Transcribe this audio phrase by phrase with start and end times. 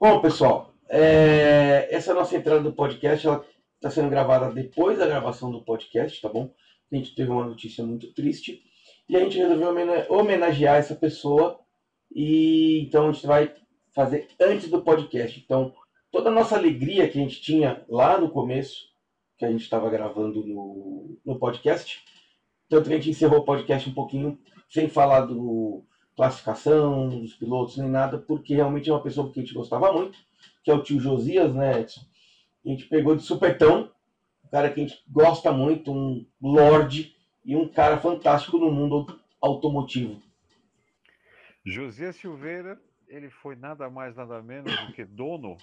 [0.00, 1.86] Bom, pessoal, é...
[1.94, 3.28] essa nossa entrada do podcast.
[3.74, 6.54] Está sendo gravada depois da gravação do podcast, tá bom?
[6.90, 8.62] A gente teve uma notícia muito triste
[9.06, 9.68] e a gente resolveu
[10.08, 11.60] homenagear essa pessoa
[12.10, 13.54] e então a gente vai
[13.94, 15.38] fazer antes do podcast.
[15.38, 15.74] Então,
[16.10, 18.86] toda a nossa alegria que a gente tinha lá no começo,
[19.36, 22.02] que a gente estava gravando no, no podcast,
[22.70, 24.38] tanto que a gente encerrou o podcast um pouquinho
[24.70, 25.84] sem falar do
[26.20, 30.18] classificação, dos pilotos, nem nada, porque realmente é uma pessoa que a gente gostava muito,
[30.62, 32.02] que é o tio Josias, né, Edson?
[32.62, 33.90] A gente pegou de supetão,
[34.44, 39.18] um cara que a gente gosta muito, um lord e um cara fantástico no mundo
[39.40, 40.20] automotivo.
[41.64, 45.56] Josias Silveira, ele foi nada mais, nada menos do que dono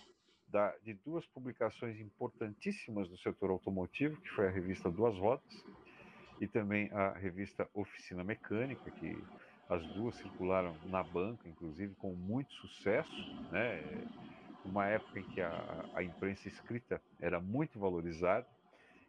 [0.47, 5.63] da, de duas publicações importantíssimas do setor automotivo, que foi a revista Duas Rodas
[6.41, 9.15] e também a revista Oficina Mecânica, que
[9.69, 13.11] as duas circularam na banca, inclusive com muito sucesso,
[13.51, 13.81] né?
[14.63, 18.47] Uma época em que a, a imprensa escrita era muito valorizada.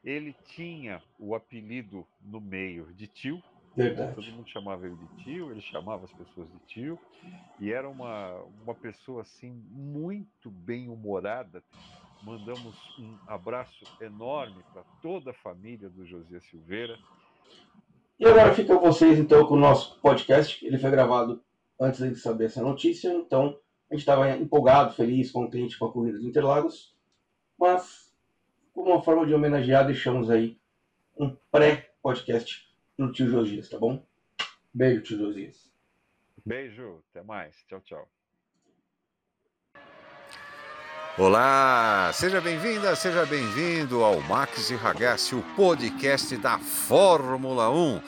[0.04, 3.42] Ele tinha o apelido no meio de tio,
[3.78, 4.14] Verdade.
[4.14, 6.98] Todo mundo chamava ele de tio, ele chamava as pessoas de tio,
[7.60, 11.62] e era uma, uma pessoa assim muito bem humorada.
[12.20, 16.98] Mandamos um abraço enorme para toda a família do José Silveira.
[18.18, 20.64] E agora fica vocês então com o nosso podcast.
[20.66, 21.42] Ele foi gravado
[21.80, 26.18] antes de saber essa notícia, então a gente estava empolgado, feliz, contente com a corrida
[26.18, 26.96] de Interlagos,
[27.58, 28.12] mas
[28.74, 30.58] como uma forma de homenagear, deixamos aí
[31.16, 34.04] um pré-podcast no tio Josias, tá bom?
[34.74, 35.72] Beijo, tio Josias.
[36.44, 37.56] Beijo, até mais.
[37.68, 38.17] Tchau, tchau.
[41.18, 48.00] Olá, seja bem-vinda, seja bem-vindo ao Max e Ragazzi, o podcast da Fórmula 1.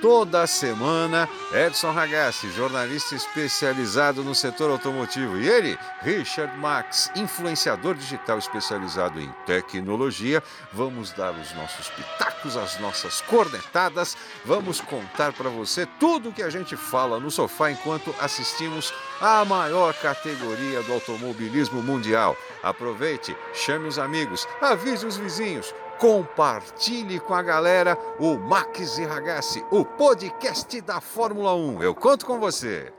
[0.00, 8.38] Toda semana, Edson Ragazzi, jornalista especializado no setor automotivo, e ele, Richard Max, influenciador digital
[8.38, 10.42] especializado em tecnologia.
[10.70, 16.42] Vamos dar os nossos pitacos, as nossas cornetadas, vamos contar para você tudo o que
[16.42, 22.36] a gente fala no sofá enquanto assistimos a maior categoria do automobilismo mundial.
[22.62, 29.64] Aproveite, chame os amigos, avise os vizinhos compartilhe com a galera o Max e Ragazzi,
[29.70, 31.82] o podcast da Fórmula 1.
[31.82, 32.92] Eu conto com você.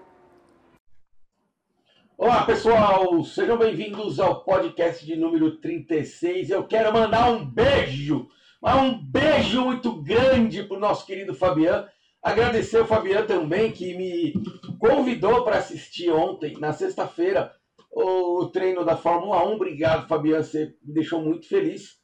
[2.18, 6.50] Olá, pessoal, sejam bem-vindos ao podcast de número 36.
[6.50, 8.28] Eu quero mandar um beijo,
[8.64, 11.88] um beijo muito grande para o nosso querido Fabiano.
[12.24, 14.34] Agradecer o Fabiano também, que me
[14.80, 17.54] convidou para assistir ontem, na sexta-feira,
[17.92, 19.54] o treino da Fórmula 1.
[19.54, 21.98] Obrigado, Fabiano, você me deixou muito feliz.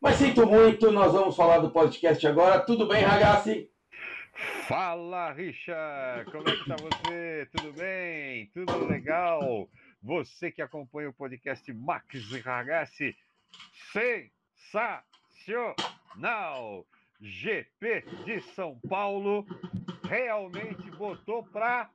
[0.00, 2.58] Mas sinto muito, nós vamos falar do podcast agora.
[2.60, 3.70] Tudo bem, Ragazzi?
[4.66, 6.30] Fala, Richard!
[6.30, 7.46] Como é que tá você?
[7.54, 8.46] Tudo bem?
[8.54, 9.68] Tudo legal?
[10.02, 13.14] Você que acompanha o podcast Max e Ragazzi,
[14.72, 16.86] sensacional!
[17.20, 19.44] GP de São Paulo
[20.08, 21.90] realmente botou para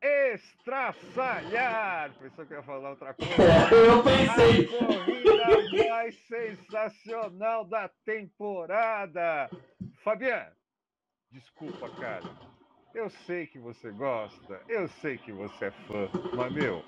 [0.00, 2.10] estraçalhar.
[2.20, 3.34] Pensou que ia falar outra coisa?
[3.74, 4.64] Eu pensei.
[4.64, 9.50] A corrida mais sensacional da temporada.
[10.02, 10.52] Fabiano,
[11.30, 12.24] desculpa, cara.
[12.94, 16.82] Eu sei que você gosta, eu sei que você é fã, mas meu,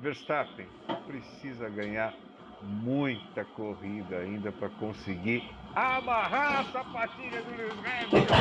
[0.00, 0.66] Verstappen
[1.06, 2.14] precisa ganhar
[2.62, 5.42] muita corrida ainda para conseguir
[5.74, 8.34] amarrar a sapatilha do Lewis Hamilton.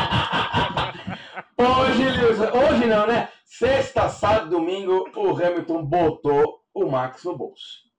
[1.58, 3.30] hoje, Lewis, hoje não, né?
[3.46, 7.92] Sexta, sábado, domingo, o Hamilton botou o Max no bolso.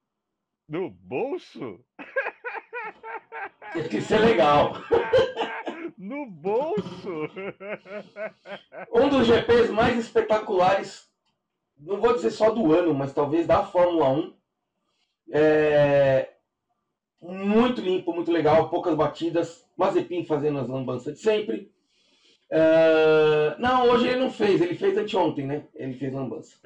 [0.68, 1.80] No bolso?
[3.72, 4.74] Tem que ser legal.
[5.96, 7.28] No bolso?
[8.92, 11.08] Um dos GPs mais espetaculares,
[11.78, 14.36] não vou dizer só do ano, mas talvez da Fórmula 1.
[15.32, 16.31] É...
[17.22, 19.64] Muito limpo, muito legal, poucas batidas.
[19.76, 21.72] Mazepin fazendo as lambanças de sempre.
[22.50, 25.66] Uh, não, hoje ele não fez, ele fez anteontem, né?
[25.74, 26.58] Ele fez lambança.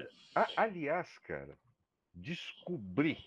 [0.57, 1.57] Aliás, cara,
[2.13, 3.19] descobri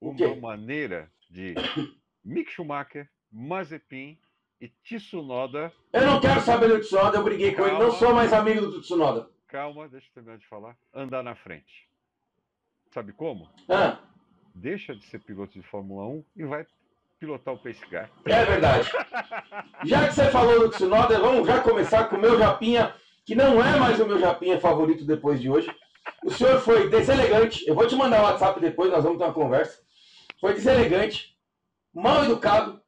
[0.00, 1.54] uma maneira de
[2.24, 4.18] Mick Schumacher, Mazepin
[4.60, 5.72] e Tsunoda.
[5.92, 7.70] Eu não quero saber do Tsunoda, eu briguei Calma.
[7.70, 9.28] com ele, não sou mais amigo do Tsunoda.
[9.46, 10.76] Calma, deixa eu terminar de falar.
[10.92, 11.88] Andar na frente.
[12.90, 13.48] Sabe como?
[13.68, 14.00] Ah.
[14.54, 16.64] Deixa de ser piloto de Fórmula 1 e vai
[17.18, 18.08] pilotar o Pace Car.
[18.24, 18.88] É verdade.
[19.84, 23.60] Já que você falou do Tsunoda, vamos já começar com o meu Japinha, que não
[23.60, 25.68] é mais o meu Japinha favorito depois de hoje.
[26.24, 27.66] O senhor foi deselegante.
[27.66, 29.82] Eu vou te mandar o WhatsApp depois, nós vamos ter uma conversa.
[30.40, 31.36] Foi deselegante,
[31.92, 32.80] mal educado.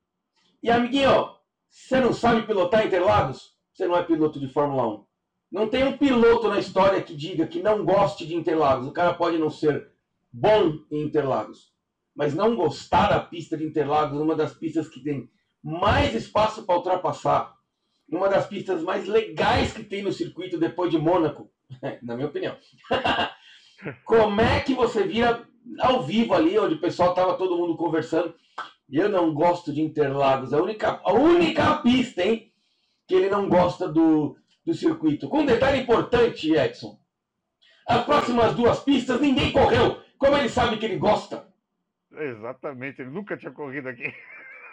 [0.63, 1.35] E amiguinho,
[1.69, 3.57] você não sabe pilotar Interlagos?
[3.73, 5.07] Você não é piloto de Fórmula 1.
[5.51, 8.87] Não tem um piloto na história que diga que não goste de Interlagos.
[8.87, 9.96] O cara pode não ser
[10.37, 11.73] bom em Interlagos.
[12.15, 15.29] Mas não gostar da pista de Interlagos, uma das pistas que tem
[15.63, 17.55] mais espaço para ultrapassar,
[18.09, 21.51] uma das pistas mais legais que tem no circuito depois de Mônaco,
[22.03, 22.57] na minha opinião.
[24.05, 25.47] Como é que você vira
[25.81, 28.35] ao vivo ali, onde o pessoal tava todo mundo conversando?
[28.89, 32.53] Eu não gosto de Interlagos, a única, a única pista, hein,
[33.09, 35.29] que ele não gosta do, do circuito.
[35.29, 36.99] Com um detalhe importante, Edson.
[37.89, 40.06] As próximas duas pistas ninguém correu.
[40.19, 41.47] Como ele sabe que ele gosta?
[42.13, 44.13] Exatamente, ele nunca tinha corrido aqui.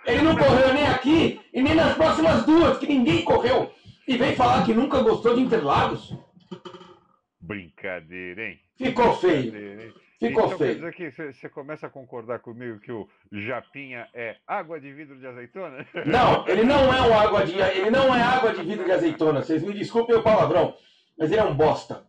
[0.06, 3.74] Ele não correu nem aqui e nem nas próximas duas, que ninguém correu.
[4.08, 6.14] E vem falar que nunca gostou de Interlagos.
[7.40, 8.60] Brincadeira, hein?
[8.78, 9.56] Ficou feio.
[9.56, 9.94] Hein?
[10.20, 10.92] Ficou então, feio.
[10.92, 15.18] Quer dizer que você começa a concordar comigo que o Japinha é água de vidro
[15.20, 15.86] de azeitona?
[16.06, 19.42] Não, ele não é um água de ele não é água de vidro de azeitona.
[19.42, 20.76] Vocês me desculpem o palavrão,
[21.18, 22.06] mas ele é um bosta.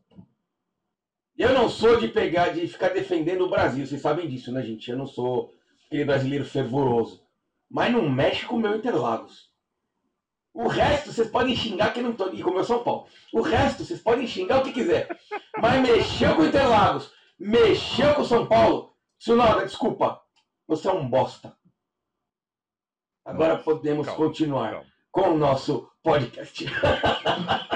[1.36, 4.88] Eu não sou de pegar de ficar defendendo o Brasil, vocês sabem disso, né, gente?
[4.90, 5.52] Eu não sou
[5.86, 7.24] aquele brasileiro fervoroso.
[7.68, 9.52] Mas não mexe com o meu Interlagos.
[10.52, 13.08] O resto vocês podem xingar que não tô aqui como eu São Paulo.
[13.32, 15.08] O resto vocês podem xingar o que quiser.
[15.60, 18.94] Mas mexeu com o Interlagos, mexeu com o São Paulo.
[19.18, 20.20] Tsunoda, desculpa.
[20.68, 21.56] Você é um bosta.
[23.24, 26.64] Agora Nossa, podemos calma, continuar Calma, com o nosso podcast.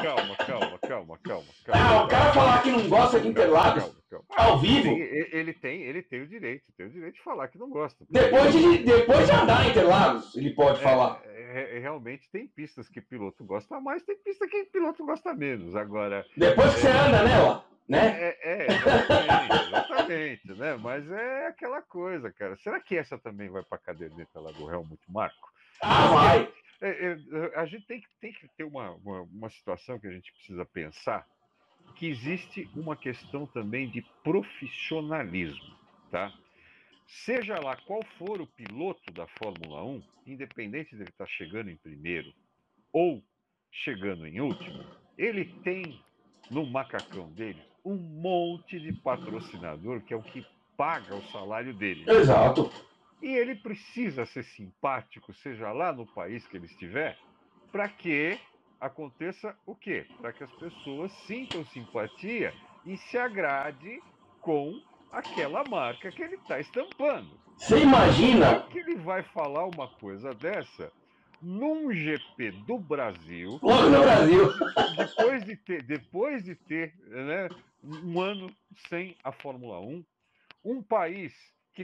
[0.02, 1.46] calma, calma, calma, calma.
[1.68, 4.50] Ah, o cara falar que não gosta de Interlagos Calma, calma.
[4.50, 7.56] ao vivo, ele, ele tem, ele tem o direito, tem o direito de falar que
[7.56, 8.04] não gosta.
[8.10, 11.22] depois de, depois de andar em Interlagos, ele pode falar.
[11.26, 15.76] É, é, realmente tem pistas que piloto gosta mais, tem pista que piloto gosta menos.
[15.76, 18.20] Agora, Depois que você anda nela, né?
[18.20, 20.76] é, é exatamente, exatamente, né?
[20.82, 22.56] Mas é aquela coisa, cara.
[22.56, 25.48] Será que essa também vai para a caderneta lá do Helmut Marco?
[25.80, 26.52] Ah, vai.
[26.80, 27.16] É, é,
[27.56, 30.64] a gente tem que, tem que ter uma, uma, uma situação que a gente precisa
[30.64, 31.26] pensar,
[31.96, 35.76] que existe uma questão também de profissionalismo,
[36.10, 36.32] tá?
[37.06, 42.32] Seja lá qual for o piloto da Fórmula 1, independente dele estar chegando em primeiro
[42.92, 43.22] ou
[43.72, 44.84] chegando em último,
[45.16, 46.00] ele tem
[46.50, 50.44] no macacão dele um monte de patrocinador que é o que
[50.76, 52.04] paga o salário dele.
[52.08, 52.70] Exato.
[53.20, 57.18] E ele precisa ser simpático, seja lá no país que ele estiver,
[57.72, 58.38] para que
[58.80, 60.06] aconteça o quê?
[60.20, 62.54] Para que as pessoas sintam simpatia
[62.86, 64.00] e se agrade
[64.40, 64.80] com
[65.10, 67.38] aquela marca que ele está estampando.
[67.56, 70.92] Você imagina, Como que ele vai falar uma coisa dessa
[71.40, 74.52] num GP do Brasil, logo no Brasil.
[74.96, 77.48] depois de ter, depois de ter né,
[77.82, 78.52] um ano
[78.88, 80.04] sem a Fórmula 1,
[80.64, 81.32] um país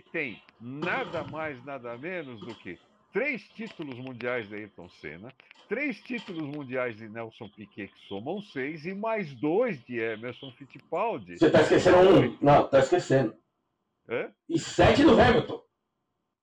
[0.01, 2.77] que tem nada mais, nada menos do que
[3.13, 5.33] três títulos mundiais de Ayrton Senna,
[5.69, 11.39] três títulos mundiais de Nelson Piquet, que somam seis, e mais dois de Emerson Fittipaldi.
[11.39, 12.39] Você tá esquecendo um.
[12.41, 13.37] Não, tá esquecendo.
[14.09, 14.33] Hã?
[14.49, 15.63] E sete do Hamilton.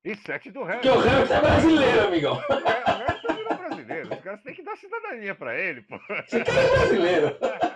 [0.05, 1.09] E sete do Porque o Hamilton.
[1.09, 2.33] Hamilton é brasileiro, amigão.
[2.35, 4.13] O Hamilton virou brasileiro.
[4.13, 5.95] Os caras têm que dar cidadania para ele, pô.
[6.25, 7.37] Esse cara é brasileiro.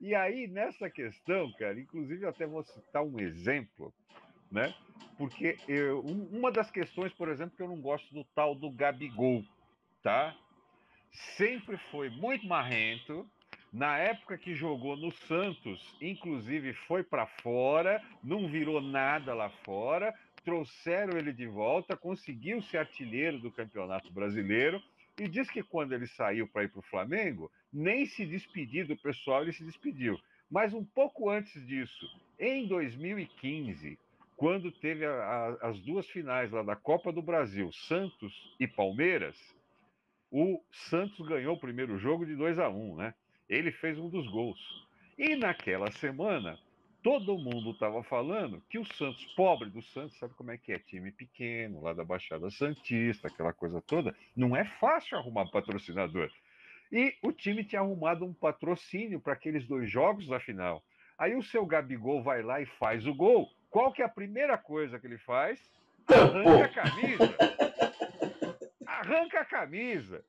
[0.00, 3.92] e aí, nessa questão, cara, inclusive eu até vou citar um exemplo,
[4.50, 4.74] né?
[5.16, 8.70] Porque eu- um- uma das questões, por exemplo, que eu não gosto do tal do
[8.70, 9.44] Gabigol,
[10.02, 10.34] tá?
[11.36, 13.28] Sempre foi muito marrento.
[13.72, 20.14] Na época que jogou no Santos, inclusive foi para fora, não virou nada lá fora,
[20.44, 24.80] trouxeram ele de volta, conseguiu ser artilheiro do Campeonato Brasileiro
[25.18, 28.96] e diz que quando ele saiu para ir para o Flamengo, nem se despedir do
[28.96, 30.18] pessoal, ele se despediu.
[30.50, 32.06] Mas um pouco antes disso,
[32.38, 33.98] em 2015,
[34.36, 39.36] quando teve a- a- as duas finais lá da Copa do Brasil, Santos e Palmeiras,
[40.30, 43.14] o Santos ganhou o primeiro jogo de 2 a 1 né?
[43.48, 44.86] Ele fez um dos gols.
[45.18, 46.58] E naquela semana,
[47.02, 50.78] todo mundo estava falando que o Santos, pobre do Santos, sabe como é que é?
[50.78, 56.30] Time pequeno, lá da Baixada Santista, aquela coisa toda, não é fácil arrumar patrocinador.
[56.94, 60.80] E o time tinha arrumado um patrocínio para aqueles dois jogos da final.
[61.18, 63.50] Aí o seu Gabigol vai lá e faz o gol.
[63.68, 65.60] Qual que é a primeira coisa que ele faz?
[66.06, 67.36] Arranca a camisa.
[68.86, 70.24] Arranca a camisa.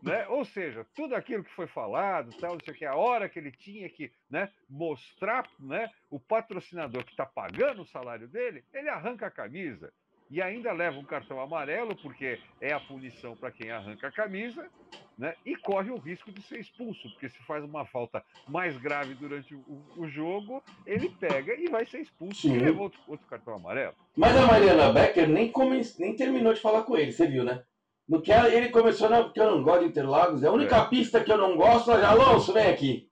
[0.00, 0.28] Né?
[0.28, 3.40] Ou seja, tudo aquilo que foi falado, tal, não sei o que, a hora que
[3.40, 8.88] ele tinha que né, mostrar né, o patrocinador que está pagando o salário dele, ele
[8.88, 9.92] arranca a camisa.
[10.28, 14.68] E ainda leva um cartão amarelo, porque é a punição para quem arranca a camisa,
[15.16, 15.34] né?
[15.44, 19.54] E corre o risco de ser expulso, porque se faz uma falta mais grave durante
[19.54, 22.56] o, o jogo, ele pega e vai ser expulso Sim.
[22.56, 23.94] e leva outro, outro cartão amarelo.
[24.16, 25.80] Mas a Mariana Becker nem, come...
[25.98, 27.62] nem terminou de falar com ele, você viu, né?
[28.08, 31.22] No que ele começou, não, porque eu não gosto de Interlagos, é a única pista
[31.22, 33.08] que eu não gosto, já, Alonso, vem aqui.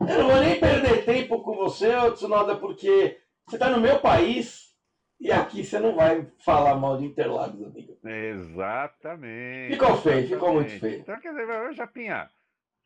[0.00, 4.67] Eu não vou nem perder tempo com você, Tsunoda, porque você está no meu país
[5.20, 7.98] e aqui você não vai falar mal de Interlagos, amigo.
[8.04, 9.72] Exatamente.
[9.72, 11.00] Ficou feio, ficou muito feio.
[11.00, 12.30] Então, quer dizer, Japinha,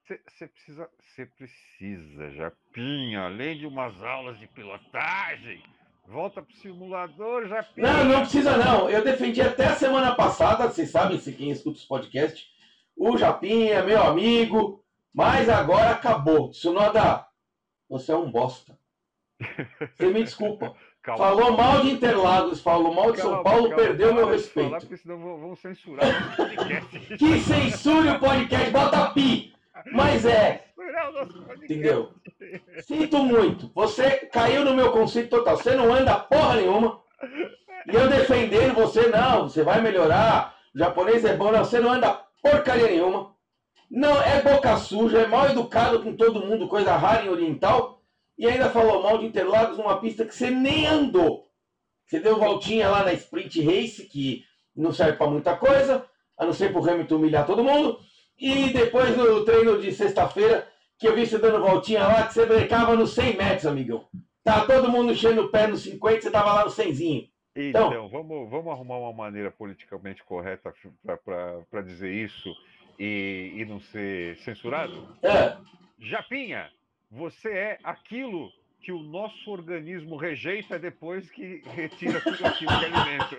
[0.03, 5.63] você precisa, você precisa, Japinha, além de umas aulas de pilotagem,
[6.07, 7.87] volta pro simulador, Japinha.
[7.87, 8.89] Não, não precisa não.
[8.91, 12.51] Eu defendi até a semana passada, vocês sabem, se quem escuta os podcasts,
[12.97, 16.51] o Japinha, meu amigo, mas agora acabou.
[16.51, 17.27] Tsunoda,
[17.89, 18.79] você é um bosta.
[19.95, 20.75] Você me desculpa.
[21.03, 21.25] Calma.
[21.25, 24.69] Falou mal de Interlagos, falou mal de calma, São Paulo, calma, perdeu meu respeito.
[24.69, 26.99] Falar, porque senão vão censurar o podcast.
[27.19, 29.53] que censure o podcast, bota pi.
[29.91, 30.67] Mas é.
[31.63, 32.13] Entendeu?
[32.83, 33.71] Sinto muito.
[33.75, 35.57] Você caiu no meu conceito total.
[35.57, 37.01] Você não anda porra nenhuma.
[37.91, 40.57] E eu defendendo você, não, você vai melhorar.
[40.73, 43.35] O japonês é bom, não, você não anda porcaria nenhuma.
[43.91, 48.02] Não, é boca suja, é mal educado com todo mundo, coisa rara em oriental.
[48.43, 51.47] E ainda falou mal de Interlagos numa pista que você nem andou.
[52.05, 54.45] Você deu voltinha lá na Sprint Race, que
[54.75, 56.05] não serve para muita coisa,
[56.37, 58.01] a não ser para o Hamilton humilhar todo mundo.
[58.37, 60.67] E depois no treino de sexta-feira,
[60.99, 64.09] que eu vi você dando voltinha lá, que você brecava nos 100 metros, amigão.
[64.43, 67.31] Tá todo mundo enchendo o pé nos 50, você tava lá no 100zinho.
[67.55, 70.75] Então, então vamos, vamos arrumar uma maneira politicamente correta
[71.71, 72.53] para dizer isso
[72.99, 75.17] e, e não ser censurado?
[75.23, 75.57] É.
[76.01, 76.69] Japinha,
[77.13, 78.51] você é aquilo
[78.81, 83.37] que o nosso organismo rejeita depois que retira tudo aquilo que é alimento.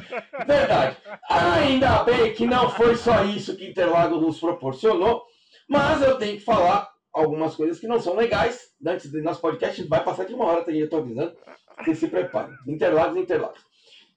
[0.46, 0.96] Verdade.
[1.28, 5.22] Ainda bem que não foi só isso que Interlagos nos proporcionou,
[5.68, 8.58] mas eu tenho que falar algumas coisas que não são legais.
[8.84, 11.36] Antes do nosso podcast, vai passar de uma hora, eu estou avisando.
[11.78, 12.54] Vocês se preparem.
[12.66, 13.60] Interlagos, Interlagos.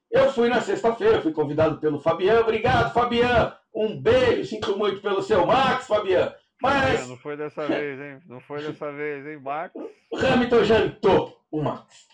[0.10, 2.42] Eu fui na sexta-feira, fui convidado pelo Fabiano.
[2.42, 3.54] Obrigado, Fabiano.
[3.76, 6.34] Um beijo, sinto muito pelo seu Max, Fabiano.
[6.64, 7.10] Mas.
[7.10, 8.22] Não foi dessa vez, hein?
[8.26, 9.76] Não foi dessa vez, hein, Max?
[10.10, 12.08] O Hamilton jantou o Max.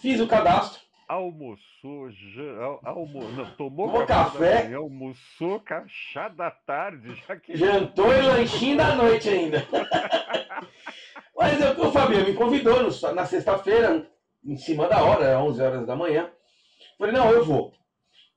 [0.00, 0.80] Fiz o cadastro.
[1.08, 2.42] Almoçou, já,
[2.84, 7.56] almo, não, tomou, tomou café, café manhã, almoçou chá da tarde, já que...
[7.56, 9.66] jantou e lanchinho da noite ainda.
[11.34, 14.06] Mas eu, o Fabiano me convidou no, na sexta-feira,
[14.44, 16.30] em cima da hora, 11 horas da manhã.
[16.98, 17.72] Falei, não, eu vou.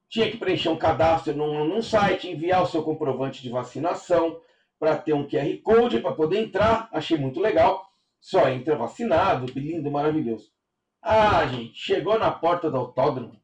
[0.10, 4.40] Tinha que preencher um cadastro num, num site, enviar o seu comprovante de vacinação,
[4.82, 6.90] para ter um QR Code para poder entrar.
[6.92, 7.88] Achei muito legal.
[8.20, 10.52] Só entra vacinado, lindo, maravilhoso.
[11.00, 13.40] Ah, gente, chegou na porta do autódromo.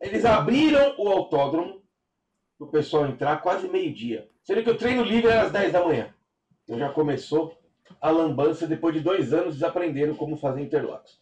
[0.00, 1.84] Eles abriram o autódromo
[2.58, 4.28] para o pessoal entrar quase meio-dia.
[4.42, 6.12] Sendo que o treino livre era às 10 da manhã.
[6.64, 7.56] Então já começou
[8.00, 11.20] a lambança depois de dois anos desaprenderam como fazer Interlagos.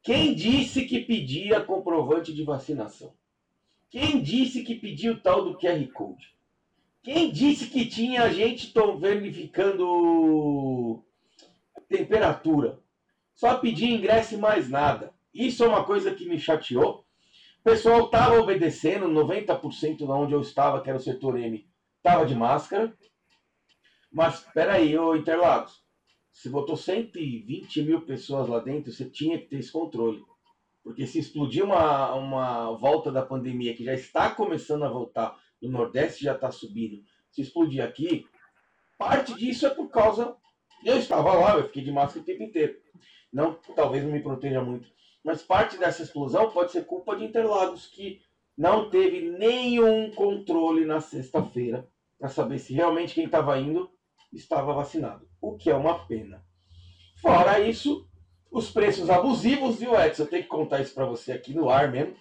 [0.00, 3.12] Quem disse que pedia comprovante de vacinação?
[3.90, 6.35] Quem disse que pedia o tal do QR Code?
[7.06, 11.04] Quem disse que tinha gente verificando
[11.88, 12.80] temperatura?
[13.32, 15.14] Só pedir ingresso e mais nada.
[15.32, 17.06] Isso é uma coisa que me chateou.
[17.60, 21.64] O pessoal estava obedecendo, 90% da onde eu estava, que era o setor M,
[21.98, 22.92] estava de máscara.
[24.10, 25.84] Mas espera aí, ô Interlagos,
[26.32, 30.24] você botou 120 mil pessoas lá dentro, você tinha que ter esse controle.
[30.82, 35.72] Porque se explodir uma, uma volta da pandemia que já está começando a voltar do
[35.72, 37.02] Nordeste já está subindo.
[37.30, 38.24] Se explodir aqui,
[38.98, 40.36] parte disso é por causa.
[40.84, 42.76] Eu estava lá, eu fiquei de máscara o tempo inteiro.
[43.32, 44.88] Não, talvez não me proteja muito.
[45.24, 48.20] Mas parte dessa explosão pode ser culpa de Interlagos, que
[48.56, 51.86] não teve nenhum controle na sexta-feira
[52.18, 53.90] para saber se realmente quem estava indo
[54.32, 55.28] estava vacinado.
[55.40, 56.44] O que é uma pena.
[57.20, 58.08] Fora isso,
[58.50, 60.22] os preços abusivos, viu, Edson?
[60.22, 62.14] Eu tenho que contar isso para você aqui no ar mesmo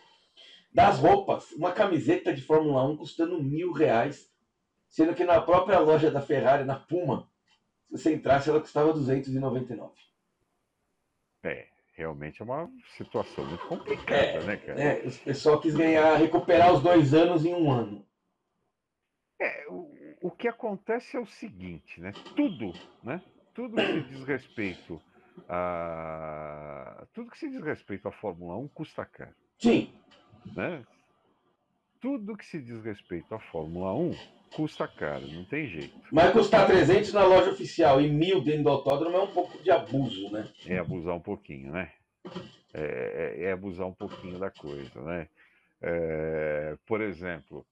[0.76, 1.54] das roupas.
[1.54, 4.30] Uma camiseta de Fórmula 1 custando mil reais,
[4.90, 7.32] sendo que na própria loja da Ferrari, na Puma,
[7.88, 9.94] se você entrasse, ela custava 299.
[11.44, 14.82] É, realmente é uma situação muito complicada, é, né, cara?
[14.82, 18.06] É, o pessoal quis ganhar, recuperar os dois anos em um ano.
[19.40, 19.90] É, o,
[20.24, 22.12] o que acontece é o seguinte, né?
[22.36, 23.22] Tudo, né?
[23.54, 25.02] Tudo que diz respeito
[25.48, 27.08] a.
[27.14, 29.34] Tudo que se diz respeito à Fórmula 1 custa caro.
[29.58, 29.94] Sim.
[30.54, 30.84] Né?
[32.02, 34.16] Tudo que se diz respeito à Fórmula 1
[34.56, 36.00] custa caro, não tem jeito.
[36.12, 39.72] Mas custar 300 na loja oficial e mil dentro do autódromo é um pouco de
[39.72, 40.48] abuso, né?
[40.66, 41.92] É abusar um pouquinho, né?
[42.74, 45.28] É, é, é abusar um pouquinho da coisa, né?
[45.82, 47.66] É, por exemplo,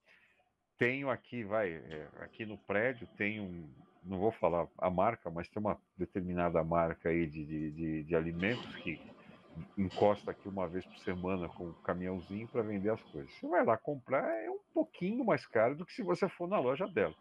[0.78, 3.70] tenho aqui, vai, é, aqui no prédio tem um,
[4.04, 8.16] não vou falar a marca, mas tem uma determinada marca aí de, de, de, de
[8.16, 9.00] alimentos que
[9.78, 13.32] encosta aqui uma vez por semana com um caminhãozinho para vender as coisas.
[13.34, 16.60] Você vai lá comprar, é um pouquinho mais caro do que se você for na
[16.60, 17.16] loja dela.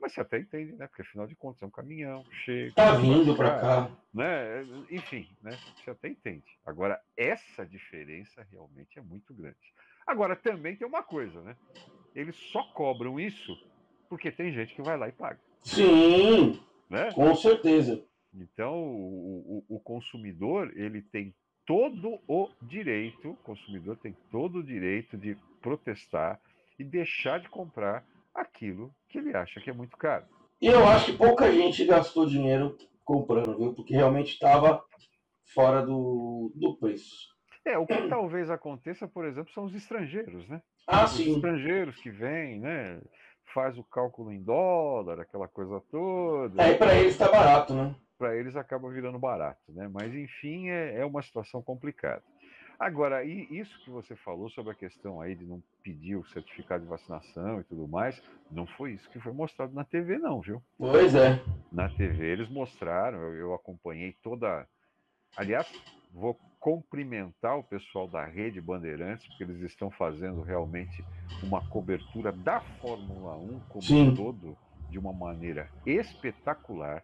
[0.00, 0.86] Mas você até entende, né?
[0.86, 2.74] Porque afinal de contas é um caminhão, chega.
[2.74, 3.90] Tá vindo para cá.
[4.14, 4.62] Né?
[4.90, 5.58] Enfim, né?
[5.76, 6.58] Você até entende.
[6.64, 9.58] Agora, essa diferença realmente é muito grande.
[10.06, 11.54] Agora, também tem uma coisa, né?
[12.14, 13.56] Eles só cobram isso
[14.08, 15.38] porque tem gente que vai lá e paga.
[15.62, 17.12] Sim, né?
[17.12, 18.02] com certeza.
[18.34, 21.34] Então, o, o, o consumidor, ele tem
[21.70, 26.40] todo o direito, o consumidor tem todo o direito de protestar
[26.76, 30.24] e deixar de comprar aquilo que ele acha que é muito caro.
[30.60, 33.72] E eu acho que pouca gente gastou dinheiro comprando, viu?
[33.72, 34.84] Porque realmente estava
[35.54, 37.28] fora do, do preço.
[37.64, 40.60] É, o que talvez aconteça, por exemplo, são os estrangeiros, né?
[40.88, 41.36] Ah, os sim.
[41.36, 43.00] estrangeiros que vêm, né?
[43.54, 46.60] Faz o cálculo em dólar, aquela coisa toda.
[46.60, 47.94] É, para eles está barato, né?
[48.20, 49.88] Para eles acaba virando barato, né?
[49.88, 52.22] Mas enfim, é, é uma situação complicada.
[52.78, 56.90] Agora, isso que você falou sobre a questão aí de não pedir o certificado de
[56.90, 60.62] vacinação e tudo mais, não foi isso que foi mostrado na TV, não, viu?
[60.76, 61.42] Pois é.
[61.72, 64.68] Na TV eles mostraram, eu, eu acompanhei toda.
[65.34, 65.66] Aliás,
[66.12, 71.02] vou cumprimentar o pessoal da Rede Bandeirantes, porque eles estão fazendo realmente
[71.42, 74.08] uma cobertura da Fórmula 1 como Sim.
[74.10, 74.58] um todo,
[74.90, 77.02] de uma maneira espetacular.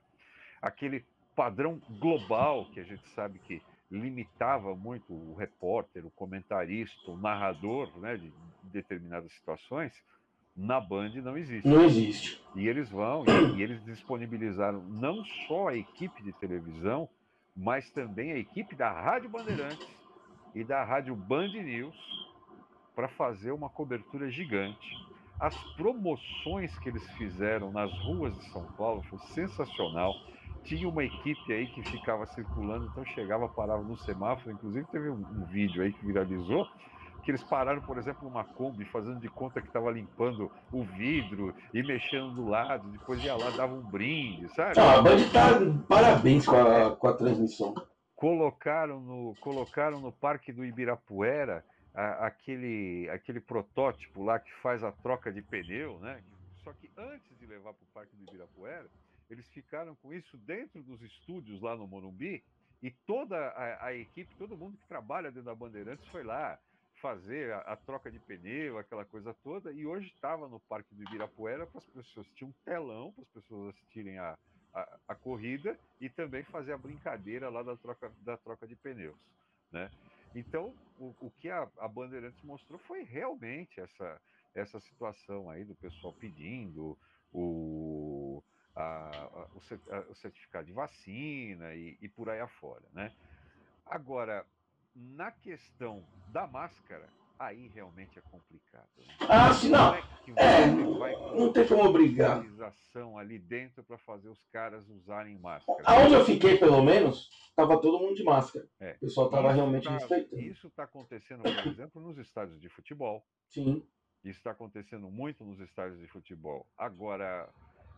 [0.67, 1.05] Aquele
[1.37, 7.89] padrão global que a gente sabe que limitava muito o repórter, o comentarista, o narrador
[7.99, 8.33] né, de
[8.65, 9.93] determinadas situações,
[10.57, 11.69] na Band não existe.
[11.69, 12.43] Não existe.
[12.57, 17.09] E eles vão, e, e, eles disponibilizaram não só a equipe de televisão,
[17.55, 19.87] mas também a equipe da Rádio Bandeirantes
[20.53, 21.97] e da Rádio Band News
[22.95, 24.89] para fazer uma cobertura gigante.
[25.39, 30.15] As promoções que eles fizeram nas ruas de São Paulo foi sensacional
[30.67, 35.15] tinha uma equipe aí que ficava circulando, então chegava, parava no semáforo, inclusive teve um,
[35.15, 36.69] um vídeo aí que viralizou,
[37.23, 41.55] que eles pararam, por exemplo, numa Kombi, fazendo de conta que estava limpando o vidro
[41.73, 44.79] e mexendo do lado, depois ia lá, dava um brinde, sabe?
[44.79, 45.49] Ah, a Band tá
[45.89, 47.75] parabéns com a, com a transmissão.
[48.15, 54.93] Colocaram no, colocaram no Parque do Ibirapuera a, aquele, aquele protótipo lá que faz a
[54.93, 56.21] troca de pneu, né?
[56.63, 58.87] Só que antes de levar para o Parque do Ibirapuera,
[59.28, 62.43] eles ficaram com isso dentro dos estúdios lá no Morumbi
[62.82, 66.58] e toda a, a equipe, todo mundo que trabalha dentro da Bandeirantes foi lá
[67.00, 69.73] fazer a, a troca de pneu, aquela coisa toda.
[69.73, 73.28] E hoje estava no Parque do Ibirapuera para as pessoas, tinha um telão para as
[73.30, 74.36] pessoas assistirem a,
[74.75, 79.17] a, a, corrida e também fazer a brincadeira lá da troca, da troca de pneus,
[79.71, 79.91] né?
[80.34, 84.21] Então, o, o que a, a Bandeirantes mostrou foi realmente essa,
[84.54, 86.97] essa situação aí do pessoal pedindo
[87.32, 88.16] o,
[88.76, 93.10] a, a, o, certificado de vacina e, e, por aí afora, né?
[93.86, 94.45] Agora,
[94.95, 97.08] na questão da máscara,
[97.39, 98.89] aí realmente é complicado.
[98.99, 99.04] Né?
[99.21, 99.95] Ah, sim, não.
[99.95, 100.02] É,
[100.36, 100.67] é
[101.34, 102.45] não tem como obrigar.
[103.19, 105.82] ali dentro para fazer os caras usarem máscara.
[105.84, 108.69] Aonde eu fiquei, pelo menos, estava todo mundo de máscara.
[108.78, 108.93] É.
[108.93, 110.43] O pessoal estava realmente tá, respeitando.
[110.43, 113.25] Isso está acontecendo, por exemplo, nos estádios de futebol.
[113.49, 113.86] Sim.
[114.25, 116.67] Isso está acontecendo muito nos estádios de futebol.
[116.76, 117.49] Agora,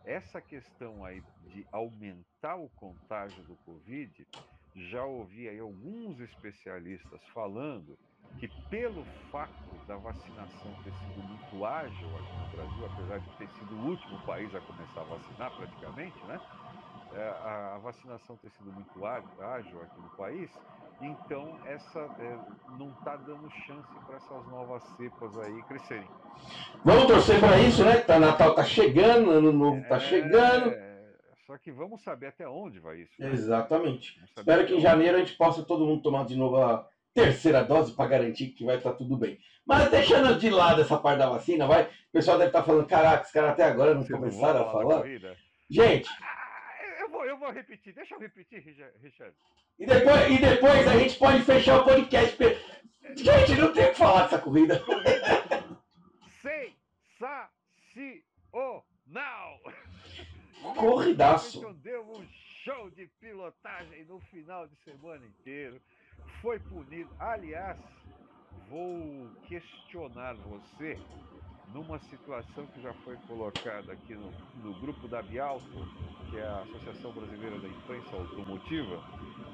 [0.03, 4.27] essa questão aí de aumentar o contágio do Covid,
[4.75, 7.99] já ouvi aí alguns especialistas falando
[8.37, 13.49] que pelo fato da vacinação ter sido muito ágil aqui no Brasil, apesar de ter
[13.49, 16.39] sido o último país a começar a vacinar praticamente, né?
[17.11, 20.51] É, a vacinação ter sido muito ágil aqui no país,
[21.01, 22.37] então, essa é,
[22.77, 26.07] não está dando chance para essas novas cepas aí crescerem.
[26.83, 27.97] Vamos torcer para isso, né?
[27.97, 30.73] Tá, Natal tá chegando, Ano Novo tá é, chegando.
[31.47, 33.13] Só que vamos saber até onde vai isso.
[33.17, 33.31] Né?
[33.31, 34.21] Exatamente.
[34.37, 37.93] Espero que em janeiro a gente possa todo mundo tomar de novo a terceira dose
[37.93, 39.39] para garantir que vai estar tá tudo bem.
[39.65, 41.83] Mas deixando de lado essa parte da vacina, vai.
[41.83, 44.71] O pessoal deve estar tá falando, caraca, os caras até agora não Vocês começaram a
[44.71, 45.03] falar.
[45.69, 46.09] Gente,
[47.29, 49.35] eu vou repetir, deixa eu repetir, Richard.
[49.77, 52.37] E depois, e depois a gente pode fechar o podcast.
[53.15, 54.81] Gente, não tem o que falar dessa corrida.
[56.41, 57.43] Sensacional!
[60.75, 61.73] Corridaço.
[61.75, 62.25] Deu um
[62.63, 65.81] show de pilotagem no final de semana inteiro.
[66.41, 67.09] Foi punido.
[67.19, 67.77] Aliás,
[68.69, 70.97] vou questionar você
[71.73, 75.65] numa situação que já foi colocada aqui no, no grupo da Bialto,
[76.29, 79.03] que é a Associação Brasileira da Imprensa Automotiva.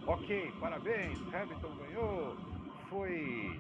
[0.08, 2.38] Ok, parabéns, Hamilton ganhou,
[2.90, 3.60] foi,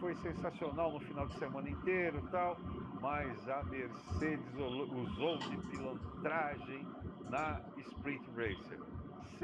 [0.00, 2.56] foi sensacional no final de semana inteiro tal,
[3.00, 6.86] mas a Mercedes usou de pilantragem
[7.30, 8.93] na Sprint Racer.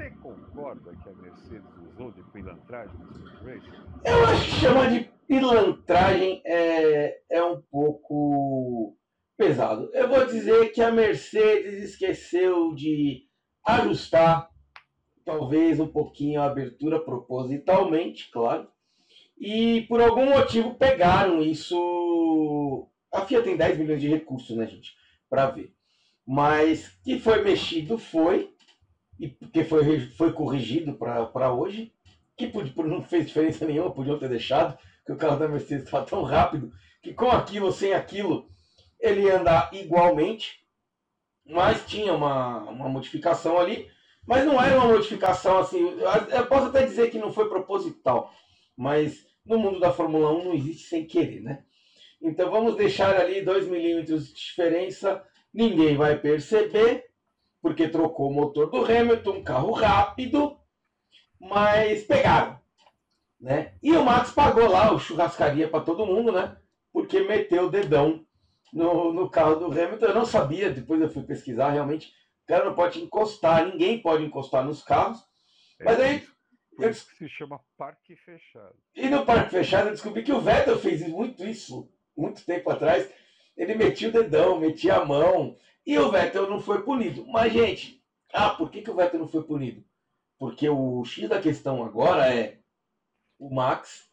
[0.01, 2.95] Você concorda que a Mercedes usou de pilantragem?
[4.03, 8.97] Eu acho que chamar de pilantragem é, é um pouco
[9.37, 9.91] pesado.
[9.93, 13.27] Eu vou dizer que a Mercedes esqueceu de
[13.63, 14.49] ajustar,
[15.23, 18.67] talvez um pouquinho a abertura propositalmente, claro.
[19.39, 22.89] E por algum motivo pegaram isso.
[23.13, 24.95] A FIA tem 10 milhões de recursos, né, gente?
[25.29, 25.71] Para ver.
[26.25, 28.51] Mas que foi mexido foi,
[29.21, 31.93] e porque foi, foi corrigido para hoje,
[32.35, 32.51] que
[32.83, 36.71] não fez diferença nenhuma, podiam ter deixado, que o carro da Mercedes estava tão rápido
[37.03, 38.49] que com aquilo ou sem aquilo
[38.99, 40.65] ele ia andar igualmente,
[41.45, 43.87] mas tinha uma, uma modificação ali,
[44.25, 45.79] mas não era uma modificação assim.
[46.31, 48.33] Eu posso até dizer que não foi proposital,
[48.75, 51.63] mas no mundo da Fórmula 1 não existe sem querer, né?
[52.19, 57.10] Então vamos deixar ali 2 milímetros de diferença, ninguém vai perceber,
[57.61, 60.57] porque trocou o motor do Hamilton, um carro rápido,
[61.39, 62.59] mas pegaram.
[63.39, 63.73] Né?
[63.81, 66.57] E o Max pagou lá o churrascaria para todo mundo, né?
[66.93, 68.25] Porque meteu o dedão
[68.71, 70.05] no, no carro do Hamilton.
[70.05, 74.23] Eu não sabia, depois eu fui pesquisar, realmente, o cara não pode encostar, ninguém pode
[74.23, 75.19] encostar nos carros.
[75.79, 76.27] É mas aí.
[76.75, 78.75] Por isso que se chama parque fechado.
[78.95, 83.11] E no parque fechado eu descobri que o Vettel fez muito isso, muito tempo atrás.
[83.57, 85.55] Ele metia o dedão, metia a mão.
[85.85, 87.25] E o Vettel não foi punido.
[87.27, 89.83] Mas, gente, ah, por que, que o Vettel não foi punido?
[90.37, 92.59] Porque o X da questão agora é
[93.37, 94.09] o Max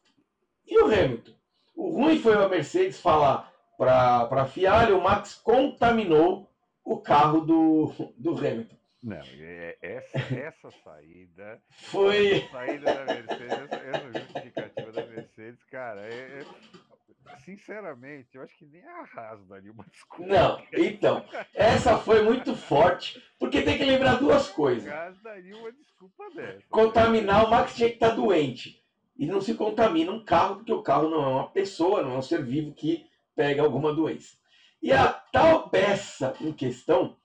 [0.66, 1.33] e o Hamilton.
[1.74, 6.50] O ruim foi a Mercedes falar para a FIA, o Max contaminou
[6.85, 8.76] o carro do, do Hamilton.
[9.00, 11.62] Não, é, é, essa, essa saída.
[11.70, 12.38] Foi.
[12.38, 16.44] Essa saída da Mercedes, essa justificativa da Mercedes, cara, é,
[17.44, 20.32] sinceramente, eu acho que nem a Haas daria uma desculpa.
[20.32, 24.84] Não, então, essa foi muito forte, porque tem que lembrar duas coisas.
[25.22, 26.62] Daria uma desculpa dessa.
[26.68, 28.82] Contaminar, o Max tinha que estar doente.
[29.16, 32.18] E não se contamina um carro, porque o carro não é uma pessoa, não é
[32.18, 34.36] um ser vivo que pega alguma doença.
[34.80, 37.16] E a tal peça em questão,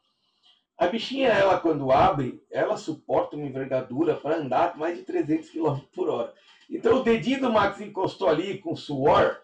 [0.78, 5.80] a bichinha, ela quando abre, ela suporta uma envergadura para andar mais de 300 km
[5.94, 6.34] por hora.
[6.70, 9.40] Então o dedinho do Max encostou ali com suor,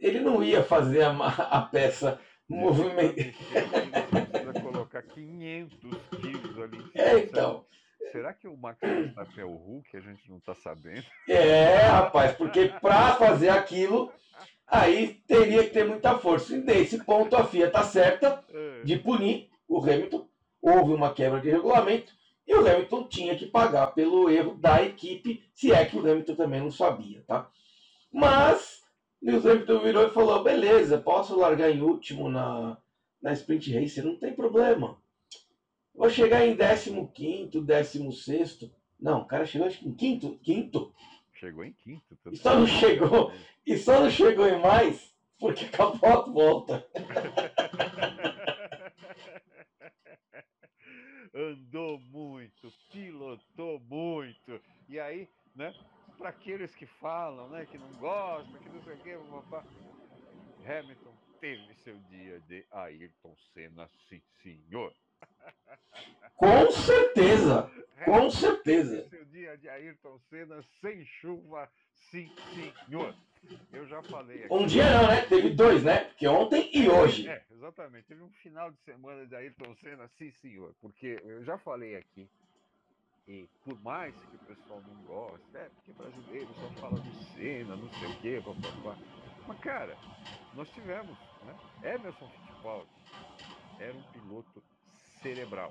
[0.00, 3.14] ele não ia fazer a, a peça movimentar.
[3.14, 5.78] Precisa colocar 500
[6.20, 6.90] quilos ali.
[6.94, 7.64] É, então.
[8.10, 9.96] Será que o Max Verstappen é o Hulk?
[9.96, 11.04] A gente não está sabendo.
[11.28, 14.12] É, rapaz, porque para fazer aquilo,
[14.66, 16.56] aí teria que ter muita força.
[16.56, 18.82] E nesse ponto a FIA está certa é.
[18.82, 20.26] de punir o Hamilton.
[20.60, 22.12] Houve uma quebra de regulamento
[22.50, 26.34] e o Hamilton tinha que pagar pelo erro da equipe, se é que o Hamilton
[26.34, 27.48] também não sabia, tá?
[28.12, 28.82] Mas
[29.22, 32.78] o Hamilton virou e falou: beleza, posso largar em último na,
[33.20, 34.98] na sprint race, não tem problema.
[35.94, 38.70] Vou chegar em 15, 16.
[38.98, 40.38] Não, o cara chegou acho que em quinto.
[40.38, 40.94] Quinto.
[41.34, 42.18] Chegou em quinto.
[42.30, 43.32] E só não chegou.
[43.66, 46.86] E só não chegou em mais porque acabou a volta.
[51.32, 54.60] Andou muito, pilotou muito.
[54.88, 55.72] E aí, né?
[56.20, 57.64] Para aqueles que falam, né?
[57.64, 59.64] Que não gostam, que não sei o quê, papá.
[60.66, 64.94] Hamilton teve seu dia de Ayrton Senna, sim, senhor.
[66.36, 67.70] Com certeza,
[68.04, 69.08] com certeza.
[69.08, 71.70] Seu dia de Ayrton Senna sem chuva,
[72.10, 73.14] sim, senhor.
[73.72, 74.52] Eu já falei aqui.
[74.52, 75.22] Um dia não, né?
[75.22, 76.04] Teve dois, né?
[76.04, 77.26] Porque ontem e hoje.
[77.26, 78.06] É, exatamente.
[78.06, 80.74] Teve um final de semana de Ayrton Senna, sim, senhor.
[80.82, 82.28] Porque eu já falei aqui.
[83.30, 87.76] E por mais que o pessoal não goste, é porque brasileiro só fala do Senna,
[87.76, 88.96] não sei o quê, papapá.
[89.46, 89.96] Mas, cara,
[90.56, 91.54] nós tivemos, né?
[91.94, 92.90] Emerson Fittipaldi
[93.78, 94.60] era um piloto
[95.22, 95.70] cerebral.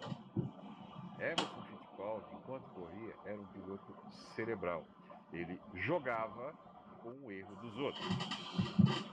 [1.19, 3.93] Emerson Fittipaldi, enquanto corria, era um piloto
[4.33, 4.85] cerebral.
[5.33, 6.55] Ele jogava
[7.01, 8.05] com o erro dos outros.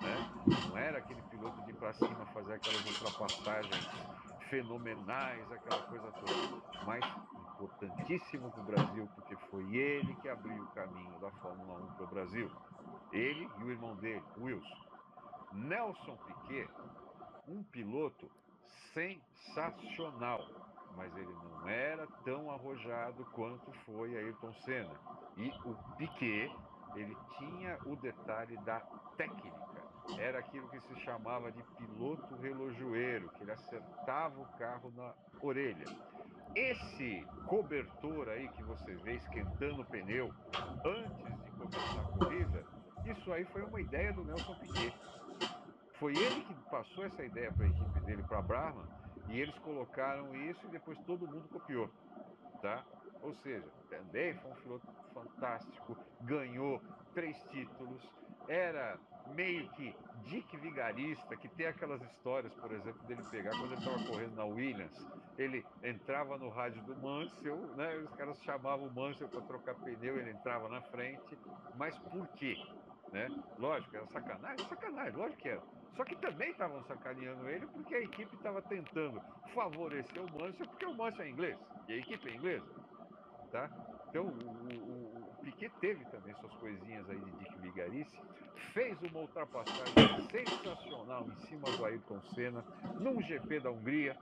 [0.03, 0.69] Né?
[0.69, 3.89] Não era aquele piloto de ir para cima fazer aquelas ultrapassagens
[4.49, 6.85] fenomenais, aquela coisa toda.
[6.85, 7.05] Mas
[7.57, 12.05] importantíssimo para o Brasil, porque foi ele que abriu o caminho da Fórmula 1 para
[12.05, 12.51] o Brasil.
[13.13, 14.87] Ele e o irmão dele, Wilson.
[15.53, 16.69] Nelson Piquet,
[17.49, 18.31] um piloto
[18.93, 20.47] sensacional,
[20.97, 24.95] mas ele não era tão arrojado quanto foi Ayrton Senna.
[25.37, 26.55] E o Piquet,
[26.97, 28.81] ele tinha o detalhe da
[29.17, 29.57] técnica.
[30.19, 35.87] Era aquilo que se chamava de piloto relojoeiro, que ele acertava o carro na orelha.
[36.55, 40.33] Esse cobertor aí que você vê esquentando o pneu
[40.85, 42.65] antes de começar a corrida,
[43.05, 44.95] isso aí foi uma ideia do Nelson Piquet.
[45.99, 48.85] Foi ele que passou essa ideia para a equipe dele, para a Brahma,
[49.29, 51.91] e eles colocaram isso e depois todo mundo copiou,
[52.63, 52.85] tá?
[53.23, 56.81] Ou seja, também foi um piloto fantástico, ganhou
[57.15, 58.03] três títulos,
[58.49, 58.99] era
[59.35, 64.05] meio que Dick Vigarista, que tem aquelas histórias, por exemplo, dele pegar quando ele estava
[64.05, 67.97] correndo na Williams, ele entrava no rádio do Mansell, né?
[67.97, 71.39] Os caras chamavam o Mansell para trocar pneu, ele entrava na frente.
[71.77, 72.57] Mas por quê?
[73.13, 73.29] Né?
[73.59, 75.63] Lógico, era sacanagem, sacanagem, lógico que era.
[75.97, 79.21] Só que também estavam sacaneando ele porque a equipe estava tentando
[79.55, 82.86] favorecer o Mansell, porque o Mansell é inglês e a equipe é inglesa.
[83.51, 83.73] Tá?
[84.09, 88.23] Então, o, o, o Piquet teve também suas coisinhas aí de Dick Vigarice,
[88.73, 92.67] fez uma ultrapassagem sensacional em cima do Ayrton Senna,
[92.99, 94.19] num GP da Hungria.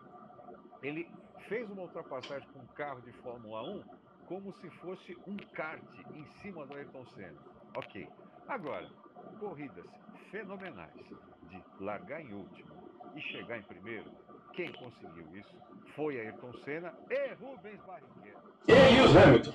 [0.83, 1.13] Ele
[1.49, 3.85] fez uma ultrapassagem com um carro de Fórmula 1
[4.25, 7.47] como se fosse um kart em cima do Ayrton Senna.
[7.77, 8.13] Ok.
[8.47, 8.95] Agora,
[9.37, 9.91] corridas
[10.31, 11.01] fenomenais
[11.43, 12.83] de largar em último
[13.15, 14.15] e chegar em primeiro,
[14.53, 15.63] quem conseguiu isso
[15.95, 18.54] foi Ayrton Senna e Rubens Barrichello.
[18.67, 19.53] E Lewis Hamilton.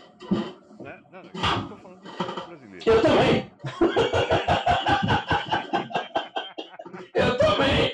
[0.83, 1.01] Né?
[1.11, 1.31] Não, não, eu
[1.63, 2.83] estou falando do brasileiro.
[2.85, 3.51] Eu também.
[7.15, 7.91] eu também.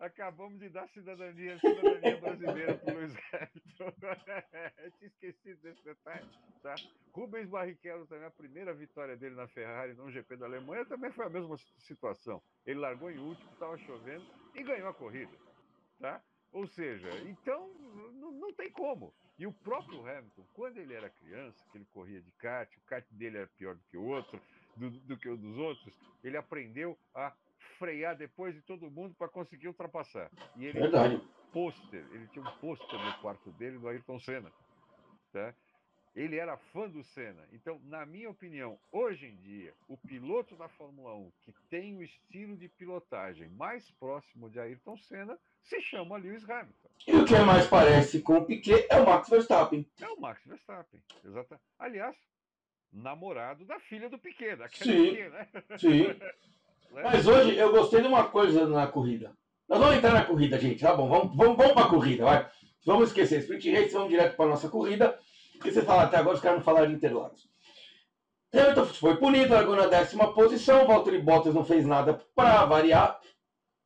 [0.00, 3.92] Acabamos de dar cidadania, cidadania brasileira para o Luiz Hamilton.
[4.98, 6.28] Tinha esquecido desse detalhe.
[6.60, 6.74] Tá?
[7.12, 11.26] Rubens Barrichello também, a primeira vitória dele na Ferrari no GP da Alemanha também foi
[11.26, 12.42] a mesma situação.
[12.66, 15.32] Ele largou em último, estava chovendo e ganhou a corrida.
[16.00, 16.20] Tá?
[16.52, 17.68] Ou seja, então
[18.14, 19.14] não, não tem como.
[19.38, 23.04] E o próprio Hamilton, quando ele era criança, que ele corria de kart, o kart
[23.10, 24.40] dele era pior do que o outro,
[24.76, 25.94] do, do que o dos outros,
[26.24, 27.34] ele aprendeu a
[27.78, 30.30] frear depois de todo mundo para conseguir ultrapassar.
[30.56, 31.18] E ele Verdade.
[31.18, 34.50] tinha um pôster, ele tinha um pôster no quarto dele do Ayrton Senna.
[35.32, 35.54] Tá?
[36.14, 37.46] Ele era fã do Senna.
[37.52, 42.02] Então, na minha opinião, hoje em dia, o piloto da Fórmula 1 que tem o
[42.02, 46.88] estilo de pilotagem mais próximo de Ayrton Senna se chama Lewis Hamilton.
[47.06, 49.86] E o que mais parece com o Piquet é o Max Verstappen.
[50.00, 51.60] É o Max Verstappen, exato.
[51.78, 52.16] Aliás,
[52.92, 55.10] namorado da filha do Piquet, daquela Sim.
[55.10, 55.48] Piquet, né?
[55.78, 56.06] Sim.
[56.92, 59.36] Mas hoje eu gostei de uma coisa na corrida.
[59.68, 60.80] Nós vamos entrar na corrida, gente.
[60.80, 62.48] Tá bom, vamos, vamos, vamos para a corrida, vai.
[62.86, 65.18] Vamos esquecer Sprint Race, vamos direto para nossa corrida.
[65.52, 67.48] Porque você fala até agora, os caras não falaram de Interlagos.
[68.54, 70.86] Hamilton foi punido, largou na décima posição.
[70.86, 73.20] Valtteri Bottas não fez nada para variar.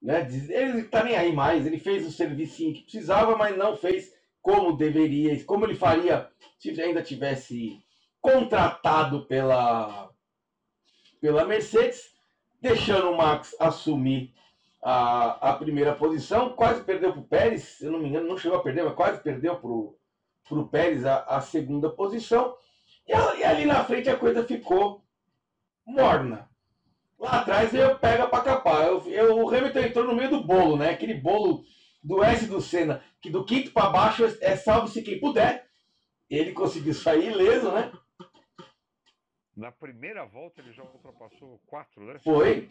[0.01, 0.27] Né?
[0.49, 1.67] Ele está nem aí mais.
[1.67, 6.81] Ele fez o servicinho que precisava, mas não fez como deveria, como ele faria se
[6.81, 7.83] ainda tivesse
[8.21, 10.11] contratado pela,
[11.21, 12.15] pela Mercedes,
[12.61, 14.35] deixando o Max assumir
[14.83, 16.51] a, a primeira posição.
[16.51, 19.23] Quase perdeu para o Pérez, se não me engano, não chegou a perder, mas quase
[19.23, 22.55] perdeu para o Pérez a, a segunda posição.
[23.07, 25.03] E, e ali na frente a coisa ficou
[25.87, 26.50] morna.
[27.21, 28.87] Lá atrás eu pega para capar.
[28.87, 30.89] Eu, eu- o Hamilton entrou no meio do bolo, né?
[30.91, 31.63] Aquele bolo
[32.03, 35.69] do S do Senna, que do quinto para baixo é, é salve-se quem puder.
[36.31, 37.93] Ele conseguiu sair ileso, né?
[39.55, 42.19] Na primeira volta ele já ultrapassou quatro, né?
[42.25, 42.69] Foi.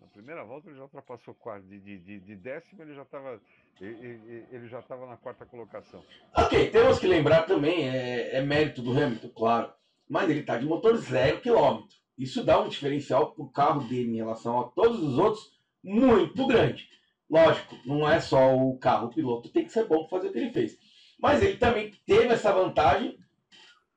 [0.00, 1.68] Na primeira volta ele já ultrapassou quatro.
[1.68, 3.38] De, de, de, de décimo ele já estava
[3.80, 6.02] ele, ele já estava na quarta colocação.
[6.34, 9.72] Ok, temos que lembrar também, é, é mérito do Hamilton, claro.
[10.08, 11.96] Mas ele está de motor zero quilômetro.
[12.16, 16.46] Isso dá um diferencial para o carro dele em relação a todos os outros muito
[16.46, 16.88] grande.
[17.28, 20.32] Lógico, não é só o carro, o piloto tem que ser bom para fazer o
[20.32, 20.78] que ele fez.
[21.18, 23.18] Mas ele também teve essa vantagem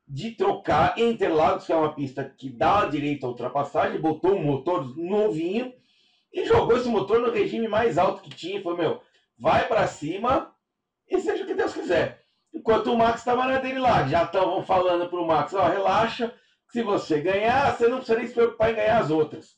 [0.06, 4.96] de trocar Interlagos, que é uma pista que dá direito à ultrapassagem, botou um motor
[4.96, 5.72] novinho
[6.32, 8.62] e jogou esse motor no regime mais alto que tinha.
[8.62, 9.02] Falou, meu,
[9.38, 10.54] vai para cima
[11.08, 12.22] e seja o que Deus quiser.
[12.54, 16.34] Enquanto o Max estava na dele lá, já estavam falando para o Max, ó, relaxa,
[16.68, 19.56] se você ganhar, você não precisa nem se preocupar em ganhar as outras.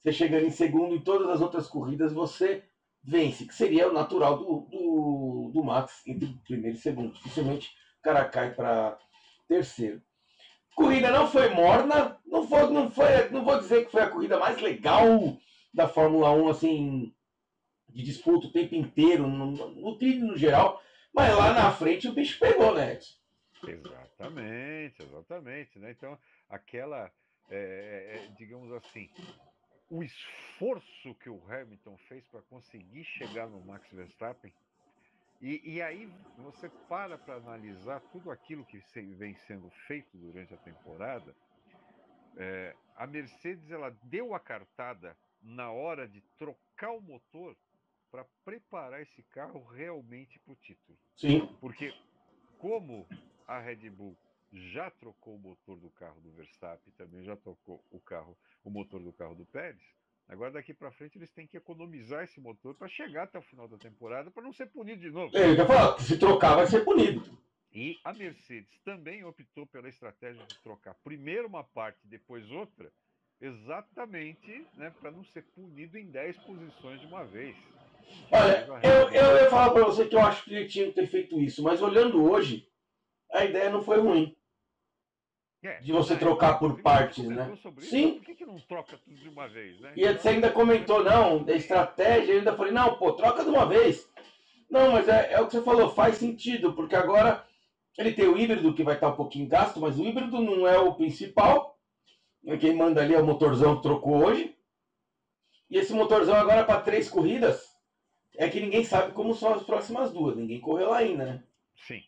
[0.00, 2.64] Você chegando em segundo em todas as outras corridas, você
[3.02, 7.12] vence, que seria o natural do, do, do Max entre primeiro e segundo.
[7.12, 7.68] Dificilmente
[8.00, 8.98] o cara cai para
[9.48, 10.02] terceiro.
[10.74, 14.38] Corrida não foi morna, não foi, não foi, não vou dizer que foi a corrida
[14.38, 15.38] mais legal
[15.72, 17.14] da Fórmula 1, assim,
[17.88, 20.82] de disputa o tempo inteiro, no, no trilho no geral,
[21.14, 22.92] mas lá na frente o bicho pegou, né?
[22.94, 23.14] Edson?
[24.18, 25.78] Exatamente, exatamente.
[25.78, 25.90] Né?
[25.90, 27.12] Então, aquela,
[27.50, 29.10] é, é, digamos assim,
[29.90, 34.52] o esforço que o Hamilton fez para conseguir chegar no Max Verstappen,
[35.40, 36.06] e, e aí
[36.38, 38.78] você para para analisar tudo aquilo que
[39.16, 41.34] vem sendo feito durante a temporada.
[42.38, 47.54] é, a Mercedes ela deu a cartada na hora de trocar o motor
[48.10, 50.98] para preparar esse carro realmente para o título.
[51.16, 51.94] Sim, Porque
[52.58, 53.06] como
[53.46, 54.16] a Red Bull
[54.52, 59.02] já trocou o motor do carro do Verstappen, também já trocou o carro, o motor
[59.02, 59.82] do carro do Pérez,
[60.28, 63.68] agora daqui para frente eles têm que economizar esse motor para chegar até o final
[63.68, 65.36] da temporada para não ser punido de novo.
[65.36, 67.22] ele quer falar, se trocar vai ser punido.
[67.72, 72.90] E a Mercedes também optou pela estratégia de trocar primeiro uma parte, depois outra,
[73.38, 77.54] exatamente né, para não ser punido em 10 posições de uma vez.
[78.30, 81.06] Olha, eu, eu ia falar para você que eu acho que ele tinha que ter
[81.06, 82.66] feito isso, mas olhando hoje,
[83.32, 84.36] a ideia não foi ruim.
[85.62, 87.52] É, de você é, trocar por inclusive, partes, né?
[87.52, 88.14] isso, Sim.
[88.14, 89.92] Por que, que não troca tudo de uma vez, né?
[89.96, 93.66] E você ainda comentou, não, da estratégia, eu ainda falei, não, pô, troca de uma
[93.66, 94.08] vez.
[94.70, 97.44] Não, mas é, é o que você falou, faz sentido, porque agora
[97.98, 100.78] ele tem o híbrido que vai estar um pouquinho gasto, mas o híbrido não é
[100.78, 101.78] o principal.
[102.60, 104.54] Quem manda ali é o motorzão que trocou hoje.
[105.68, 107.60] E esse motorzão agora para três corridas,
[108.36, 110.36] é que ninguém sabe como são as próximas duas.
[110.36, 111.42] Ninguém correu lá ainda, né?
[111.86, 112.02] Sim.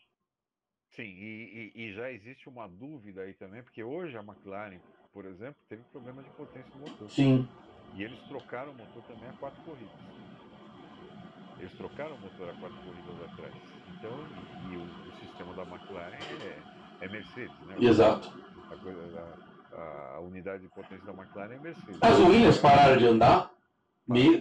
[0.99, 4.81] Sim, e, e- e já existe uma dúvida aí também, porque hoje a McLaren,
[5.13, 7.09] por exemplo, teve problema de potência no motor.
[7.09, 7.47] Sim.
[7.93, 9.95] E eles trocaram o motor também a quatro corridas.
[11.57, 13.55] Eles trocaram o motor a quatro corridas atrás.
[13.87, 14.27] Então,
[14.61, 16.65] e o, o sistema da McLaren é,
[16.99, 17.77] é Mercedes, né?
[17.79, 18.29] Exato.
[18.69, 19.37] A, coisa-
[19.71, 21.99] a- a unidade de potência da McLaren é Mercedes.
[22.01, 23.49] As Williams pararam de andar,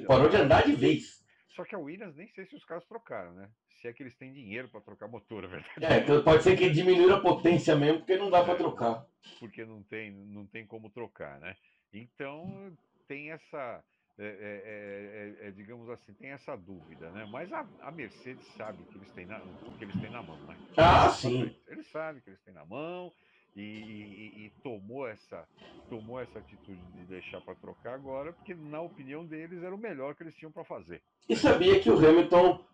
[0.08, 1.24] parou de andar de vez.
[1.58, 3.50] Só que a Williams nem sei se os caras trocaram, né?
[3.80, 5.84] Se é que eles têm dinheiro para trocar motor, a verdade.
[5.84, 9.04] É, então pode ser que diminua a potência mesmo, porque não dá para trocar.
[9.40, 11.56] porque não tem, não tem como trocar, né?
[11.92, 12.72] Então
[13.08, 13.84] tem essa,
[14.16, 17.26] é, é, é, é, é, digamos assim, tem essa dúvida, né?
[17.28, 20.38] Mas a, a Mercedes sabe que eles têm na, o que eles têm na mão,
[20.46, 20.56] né?
[20.76, 21.52] Ah, sim.
[21.66, 23.10] Eles sabem que eles têm na mão
[23.56, 25.46] e, e- e tomou essa,
[25.88, 30.14] tomou essa atitude de deixar para trocar agora, porque na opinião deles era o melhor
[30.14, 31.02] que eles tinham para fazer.
[31.28, 32.64] E sabia que o Hamilton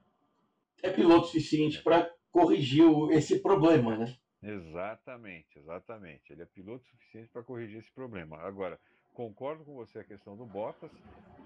[0.82, 4.16] é piloto suficiente para corrigir esse problema, né?
[4.42, 6.32] Exatamente, exatamente.
[6.32, 8.36] Ele é piloto suficiente para corrigir esse problema.
[8.42, 8.78] Agora,
[9.14, 10.90] concordo com você a questão do Bottas.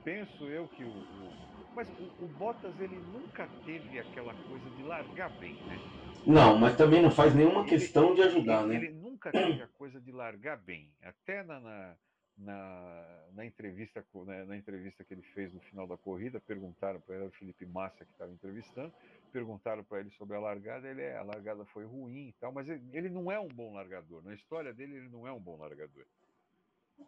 [0.05, 4.83] Penso eu que o, o- mas o, o Bottas ele nunca teve aquela coisa de
[4.83, 5.79] largar bem, né?
[6.27, 8.77] Não, mas também não faz nenhuma Ele- questão de ajudar, ele, né?
[8.77, 10.91] Ele nunca teve a coisa de largar bem.
[11.03, 11.97] Até na, na,
[12.37, 17.01] na, na entrevista, co- né, na entrevista que ele fez no final da corrida, perguntaram
[17.01, 18.93] para ele, era o Felipe Massa que estava entrevistando,
[19.33, 22.69] perguntaram para ele sobre a largada, ele é, a largada foi ruim e tal, mas
[22.69, 24.23] ele, ele não é um bom largador.
[24.25, 26.05] Na história dele, ele não é um bom largador.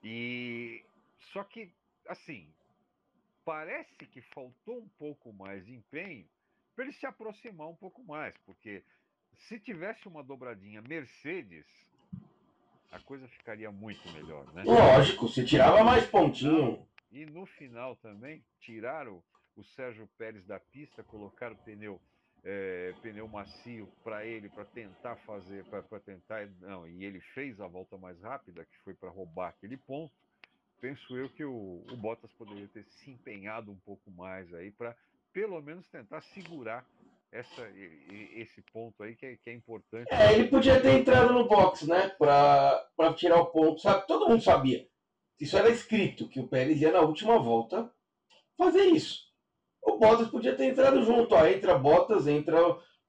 [0.02, 0.82] E
[1.32, 1.72] só que,
[2.08, 2.48] assim,
[3.44, 6.28] parece que faltou um pouco mais de empenho
[6.74, 8.82] para ele se aproximar um pouco mais, porque
[9.34, 11.66] se tivesse uma dobradinha Mercedes,
[12.90, 14.64] a coisa ficaria muito melhor, né?
[14.64, 16.86] Lógico, se tirava mais pontinho.
[17.10, 19.22] E no final também tiraram
[19.56, 22.00] o Sérgio Pérez da pista, colocaram pneu
[22.42, 27.66] é, pneu macio para ele para tentar fazer para tentar não e ele fez a
[27.66, 30.14] volta mais rápida que foi para roubar aquele ponto.
[30.80, 34.96] Penso eu que o, o Bottas poderia ter se empenhado um pouco mais aí para
[35.32, 36.84] pelo menos tentar segurar
[37.32, 37.68] essa,
[38.34, 40.08] esse ponto aí que é, que é importante.
[40.10, 42.08] É, ele podia ter entrado no box, né?
[42.18, 43.80] Pra tirar o ponto.
[43.80, 44.06] Sabe?
[44.06, 44.88] Todo mundo sabia.
[45.38, 47.90] Isso era escrito, que o Pérez ia na última volta
[48.58, 49.30] fazer isso.
[49.82, 51.34] O Bottas podia ter entrado junto.
[51.34, 52.58] Ó, entra Bottas, entra.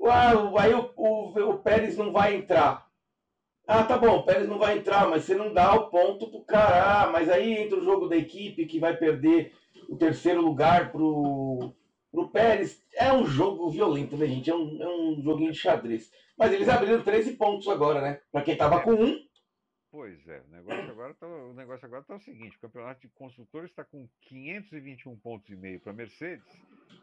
[0.03, 2.87] Ah, aí o, o, o Pérez não vai entrar.
[3.73, 6.43] Ah, tá bom, o Pérez não vai entrar, mas você não dá o ponto pro
[6.43, 7.03] cara.
[7.03, 9.53] Ah, mas aí entra o jogo da equipe que vai perder
[9.87, 11.73] o terceiro lugar pro,
[12.11, 12.85] pro Pérez.
[12.93, 14.49] É um jogo violento, né, gente?
[14.49, 16.11] É um, é um joguinho de xadrez.
[16.37, 18.19] Mas eles abriram 13 pontos agora, né?
[18.29, 19.25] Pra quem tava com um.
[19.89, 23.07] Pois é, o negócio agora tá, o negócio agora tá o seguinte, o campeonato de
[23.13, 26.45] construtores está com 521 pontos e meio para Mercedes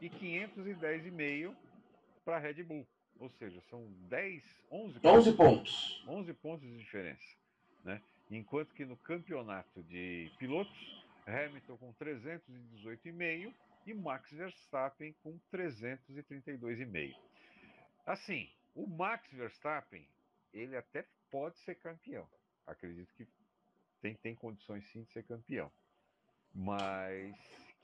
[0.02, 1.54] e 510,5
[2.26, 2.87] para Red Bull.
[3.18, 6.04] Ou seja, são 10, 11 11 pontos.
[6.07, 7.37] 11 pontos de diferença,
[7.85, 8.00] né?
[8.31, 13.52] Enquanto que no campeonato de pilotos, Hamilton com 318,5
[13.87, 17.16] e Max Verstappen com 332,5.
[18.07, 20.07] Assim, o Max Verstappen,
[20.52, 22.26] ele até pode ser campeão.
[22.66, 23.26] Acredito que
[24.00, 25.70] tem, tem condições sim de ser campeão.
[26.54, 27.35] Mas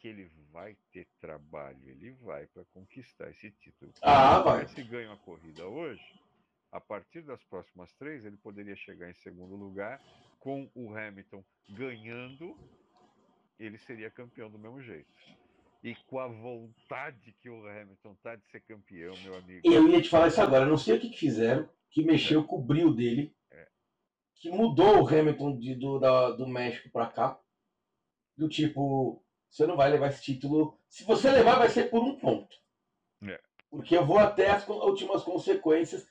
[0.05, 3.91] que ele vai ter trabalho, ele vai para conquistar esse título.
[4.03, 4.67] Ah, Se vai.
[4.67, 6.03] tivesse ganho a corrida hoje,
[6.71, 9.99] a partir das próximas três, ele poderia chegar em segundo lugar.
[10.39, 12.55] Com o Hamilton ganhando,
[13.59, 15.09] ele seria campeão do mesmo jeito.
[15.83, 19.63] E com a vontade que o Hamilton tá de ser campeão, meu amigo.
[19.65, 20.67] Eu ia te falar isso agora.
[20.67, 23.67] Eu não sei o que, que fizeram, que mexeu com o brilho dele, É.
[24.35, 27.41] que mudou o Hamilton de- do, da- do México pra cá.
[28.37, 29.24] Do tipo,
[29.55, 30.77] você não vai levar esse título.
[30.89, 32.57] Se você levar, vai ser por um ponto.
[33.23, 33.41] É.
[33.71, 36.09] Porque eu vou até as últimas consequências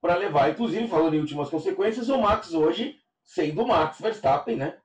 [0.00, 0.48] para levar.
[0.48, 4.78] Inclusive, falando em últimas consequências, o Max hoje, sendo o Max Verstappen, né?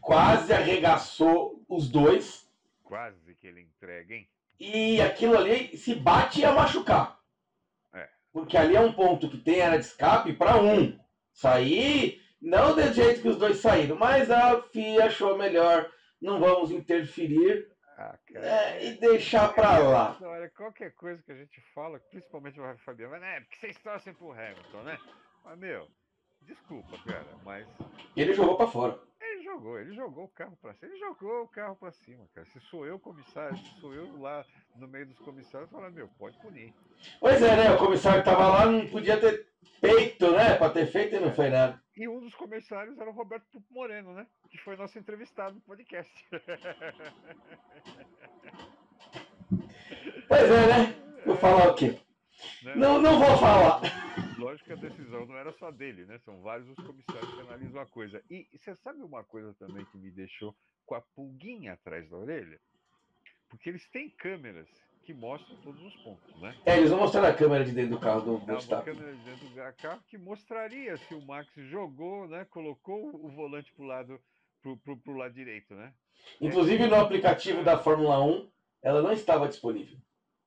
[0.00, 2.48] Quase arregaçou os dois.
[2.84, 4.28] Quase que ele entrega, hein?
[4.56, 7.20] E aquilo ali, se bate, ia machucar.
[7.92, 8.08] É.
[8.32, 10.96] Porque ali é um ponto que tem área de escape para um.
[11.32, 15.90] Sair Não do jeito que os dois saíram, mas a FIA achou melhor,
[16.20, 20.18] não vamos interferir Ah, é, e deixar pra lá.
[20.22, 24.14] Olha, qualquer coisa que a gente fala, principalmente o Fabiano, mas né, porque vocês torcem
[24.14, 24.98] pro Hamilton, né?
[25.44, 25.88] Mas, meu,
[26.50, 27.66] desculpa, cara, mas
[28.16, 28.98] Ele jogou pra fora.
[29.20, 32.46] ele jogou, ele jogou o carro pra cima, ele jogou o carro pra cima, cara.
[32.46, 34.44] Se sou eu comissário, se sou eu lá
[34.76, 36.72] no meio dos comissários, fala, meu, pode punir.
[37.20, 37.70] Pois é, né?
[37.74, 39.46] O comissário tava lá, não podia ter
[39.80, 40.54] peito, né?
[40.56, 41.80] Pra ter feito e não foi nada.
[41.96, 44.26] E um dos comissários era o Roberto Pupo Moreno, né?
[44.50, 46.28] Que foi nosso entrevistado no podcast.
[50.28, 50.94] Pois é, né?
[51.26, 51.98] Vou falar o quê?
[52.62, 52.74] Né?
[52.76, 53.80] Não, não vou falar.
[54.38, 56.18] Lógico que a decisão não era só dele, né?
[56.24, 58.22] São vários os comissários que analisam a coisa.
[58.30, 60.54] E você sabe uma coisa também que me deixou
[60.84, 62.60] com a pulguinha atrás da orelha?
[63.48, 64.68] Porque eles têm câmeras
[65.04, 66.54] que mostram todos os pontos, né?
[66.66, 68.94] É, eles vão mostrar a câmera de dentro do carro do Verstappen.
[68.94, 72.44] câmera de dentro do carro que mostraria se o Max jogou, né?
[72.50, 74.20] Colocou o volante pro lado,
[74.62, 75.92] pro, pro, pro lado direito, né?
[76.40, 78.50] Inclusive no aplicativo da Fórmula 1,
[78.82, 79.98] ela não estava disponível.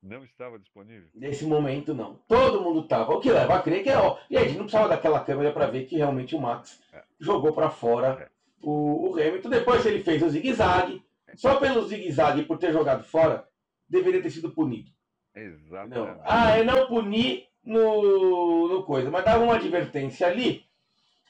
[0.04, 1.08] Não estava disponível.
[1.16, 2.16] Nesse momento, não.
[2.28, 3.14] Todo mundo tava.
[3.14, 4.18] O que leva a crer que é ó.
[4.30, 7.02] E a gente não precisava daquela câmera para ver que realmente o Max É.
[7.20, 8.30] jogou para fora
[8.62, 9.50] o, o Hamilton.
[9.50, 11.02] Depois ele fez o zigue-zague.
[11.36, 13.48] Só pelo zigue-zague, por ter jogado fora,
[13.90, 14.92] deveria ter sido punido.
[15.34, 15.98] Exatamente.
[16.18, 16.22] Não.
[16.26, 20.66] Ah, eu não puni no, no coisa, mas dava uma advertência ali.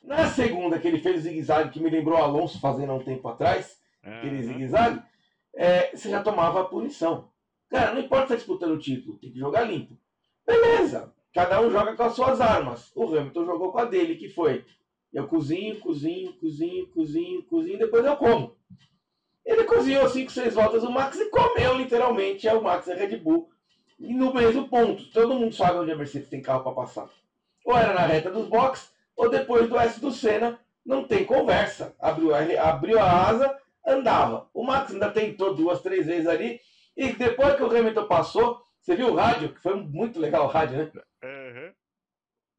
[0.03, 3.03] Na segunda que ele fez o zigue-zague, que me lembrou o Alonso fazendo há um
[3.03, 5.01] tempo atrás, aquele zigue-zague,
[5.55, 7.31] é, você já tomava a punição.
[7.73, 9.97] Cara, não importa se tá disputando o título, tem que jogar limpo.
[10.45, 12.91] Beleza, cada um joga com as suas armas.
[12.95, 14.63] O Hamilton jogou com a dele, que foi
[15.11, 18.55] eu cozinho, cozinho, cozinho, cozinho, cozinho, depois eu como.
[19.43, 23.17] Ele cozinhou 5, 6 voltas o Max e comeu literalmente é o Max a Red
[23.17, 23.49] Bull.
[23.99, 27.09] E no mesmo ponto, todo mundo sabe onde a Mercedes tem carro para passar.
[27.65, 31.95] Ou era na reta dos boxes, ou depois do S do Senna, não tem conversa.
[31.99, 34.47] Abriu abriu a asa, andava.
[34.53, 36.61] O Max ainda tentou duas, três vezes ali.
[36.95, 40.49] E depois que o Hamilton passou, você viu o rádio, que foi muito legal o
[40.49, 40.91] rádio, né?
[41.23, 41.73] Aham.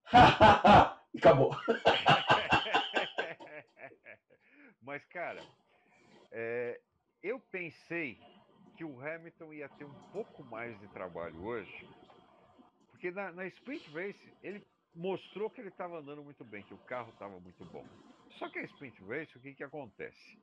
[1.15, 1.55] e acabou.
[4.83, 5.43] Mas, cara,
[6.31, 6.81] é,
[7.23, 8.19] eu pensei
[8.77, 11.89] que o Hamilton ia ter um pouco mais de trabalho hoje,
[12.91, 16.79] porque na, na Sprint Race ele mostrou que ele estava andando muito bem, que o
[16.79, 17.85] carro estava muito bom.
[18.39, 20.39] Só que a Sprint Race, o que, que acontece?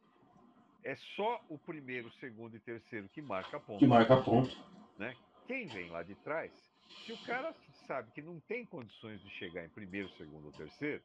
[0.83, 3.79] É só o primeiro, segundo e terceiro que marca ponto.
[3.79, 4.49] Que marca ponto.
[4.97, 5.15] né?
[5.47, 6.51] Quem vem lá de trás,
[7.05, 7.53] se o cara
[7.87, 11.03] sabe que não tem condições de chegar em primeiro, segundo ou terceiro,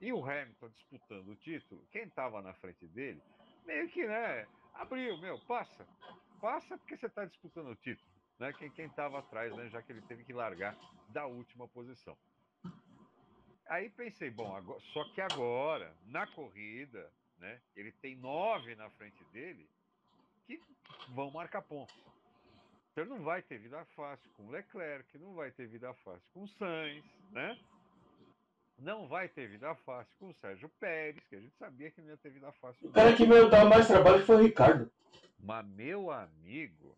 [0.00, 3.22] e o Hamilton disputando o título, quem estava na frente dele,
[3.64, 5.86] meio que, né, abriu, meu, passa.
[6.40, 8.52] Passa porque você está disputando o título, né?
[8.54, 10.76] Quem quem estava atrás, né, já que ele teve que largar
[11.08, 12.18] da última posição.
[13.68, 19.22] Aí pensei, bom, agora- só que agora, na corrida, né, ele tem nove na frente
[19.32, 19.68] dele
[20.46, 20.60] que
[21.08, 21.94] vão marcar pontos.
[22.92, 26.28] Então ele não vai ter vida fácil com o Leclerc, não vai ter vida fácil
[26.32, 27.58] com o Sainz, né?
[28.78, 32.10] Não vai ter vida fácil com o Sérgio Pérez, que a gente sabia que não
[32.10, 32.88] ia ter vida fácil.
[32.88, 34.90] O cara que me dá mais trabalho foi o Ricardo.
[35.38, 36.96] Mas, meu amigo,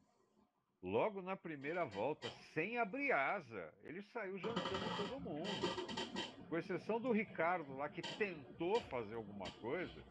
[0.82, 5.48] logo na primeira volta, sem abrir asa, ele saiu jantando todo mundo.
[6.48, 10.02] Com exceção do Ricardo lá, que tentou fazer alguma coisa.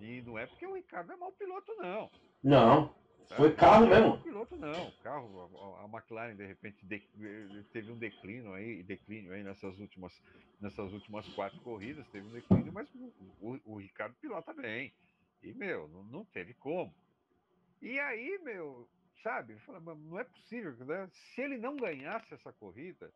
[0.00, 2.10] E não é porque o Ricardo é mau piloto, não.
[2.42, 2.88] Não,
[3.28, 3.36] tá?
[3.36, 4.08] Foi carro Não é mesmo.
[4.10, 4.90] mau piloto, não.
[5.02, 10.12] Carro, a, a McLaren, de repente, de- teve um declínio aí, declínio aí nessas últimas,
[10.60, 14.92] nessas últimas quatro corridas, teve um declínio, mas o, o- o Ricardo pilota bem.
[15.42, 16.94] E, meu, não, não teve como.
[17.80, 18.88] E aí, meu,
[19.22, 21.08] sabe, eu falei, "Mas não é possível, né?
[21.12, 23.12] Se ele não ganhasse essa corrida,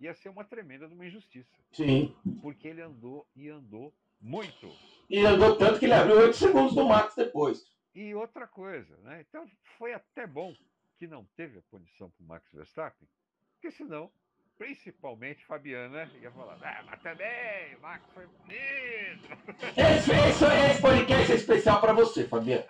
[0.00, 1.50] ia ser uma tremenda de uma injustiça.
[1.72, 2.14] sim.
[2.42, 3.94] Porque ele andou e andou
[4.24, 4.74] muito.
[5.08, 7.62] E andou tanto que ele abriu 8 segundos do Max depois.
[7.94, 9.24] E outra coisa, né?
[9.28, 9.46] Então
[9.78, 10.52] foi até bom
[10.98, 13.06] que não teve a punição para o Max Verstappen,
[13.52, 14.10] porque senão,
[14.56, 19.28] principalmente Fabiana ia falar, ah, mas também, o Max foi bonito.
[19.76, 22.64] Esse, esse, esse podcast é especial pra você, Fabiano.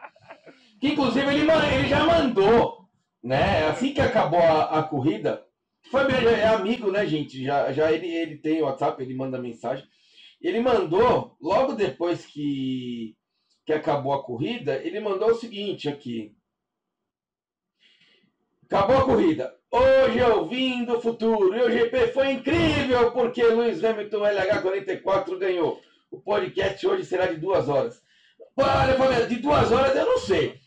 [0.80, 2.88] Que inclusive ele, ele já mandou,
[3.22, 3.68] né?
[3.68, 5.46] Assim que acabou a, a corrida,
[5.90, 7.42] Fabiano é amigo, né, gente?
[7.42, 9.86] Já, já ele, ele tem o WhatsApp, ele manda mensagem.
[10.44, 13.16] Ele mandou, logo depois que,
[13.64, 16.36] que acabou a corrida, ele mandou o seguinte aqui.
[18.66, 19.58] Acabou a corrida.
[19.70, 21.56] Hoje eu vim do futuro.
[21.56, 25.80] E o GP foi incrível porque Lewis Hamilton LH44 ganhou.
[26.10, 28.02] O podcast hoje será de duas horas.
[28.54, 30.60] Olha, Fabiano, de duas horas eu não sei.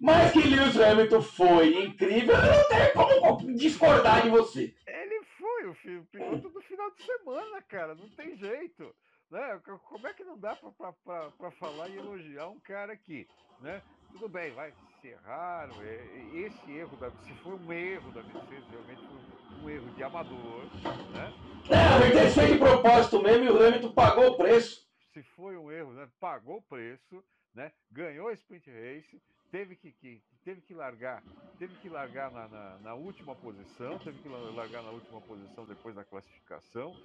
[0.00, 4.74] Mas que Lewis Hamilton foi incrível, eu não tenho como discordar de você.
[4.86, 8.94] Ele foi o piloto do final de semana, cara, não tem jeito.
[9.30, 9.60] Né?
[9.88, 13.28] Como é que não dá para falar e elogiar um cara aqui?
[13.60, 13.82] Né?
[14.12, 15.74] Tudo bem, vai, se erraram.
[15.82, 16.04] É,
[16.34, 20.64] esse erro, da, se foi um erro da Mercedes, realmente foi um erro de amador.
[21.12, 21.32] Né?
[21.70, 24.88] É, a Mercedes fez de propósito mesmo e o Hamilton pagou o preço.
[25.12, 26.08] Se foi um erro, né?
[26.20, 27.72] pagou o preço, né?
[27.90, 29.20] ganhou a sprint race,
[29.50, 31.22] teve que, que, teve que largar,
[31.58, 35.94] teve que largar na, na, na, última posição, teve que largar na última posição depois
[35.94, 36.96] da classificação,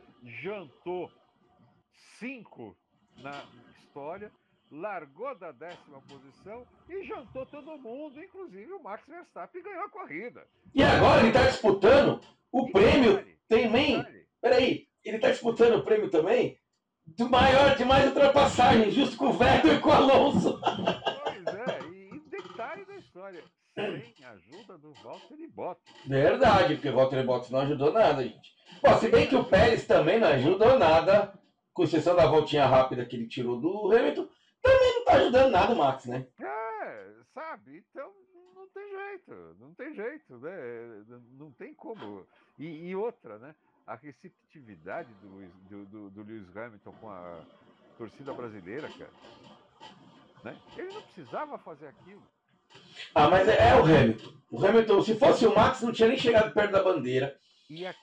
[0.41, 1.11] jantou
[2.19, 2.75] cinco
[3.17, 3.43] na
[3.77, 4.31] história,
[4.71, 10.47] largou da décima posição e jantou todo mundo, inclusive o Max Verstappen ganhou a corrida.
[10.73, 12.21] E agora ele está disputando
[12.51, 14.05] o e prêmio detalhe, também.
[14.41, 16.57] Peraí, ele está disputando o prêmio também
[17.17, 20.59] do maior de mais ultrapassagem, justo com o Vettel e com o Alonso.
[20.61, 23.43] Pois é, e detalhe da história,
[23.73, 25.93] sem ajuda do Valtteri Bottas.
[26.05, 28.53] Verdade, porque o Valtteri Bottas não ajudou nada, gente.
[28.83, 31.33] Bom, se bem que o Pérez também não ajudou nada,
[31.79, 34.27] com exceção da voltinha rápida que ele tirou do Hamilton,
[34.61, 36.27] também não tá ajudando nada o Max, né?
[36.37, 37.77] É, sabe?
[37.89, 38.11] Então
[38.53, 41.05] não tem jeito, não tem jeito, né?
[41.37, 42.27] Não tem como.
[42.57, 43.55] E, e outra, né?
[43.87, 47.39] a receptividade do, Lewis, do, do, do Lewis Hamilton com a
[47.97, 49.11] torcida brasileira, cara.
[50.43, 50.57] Né?
[50.75, 52.21] Ele não precisava fazer aquilo.
[53.15, 54.33] Ah, mas é, é, o Hamilton.
[54.51, 57.39] O Hamilton, se fosse o Max, não tinha nem chegado perto da bandeira.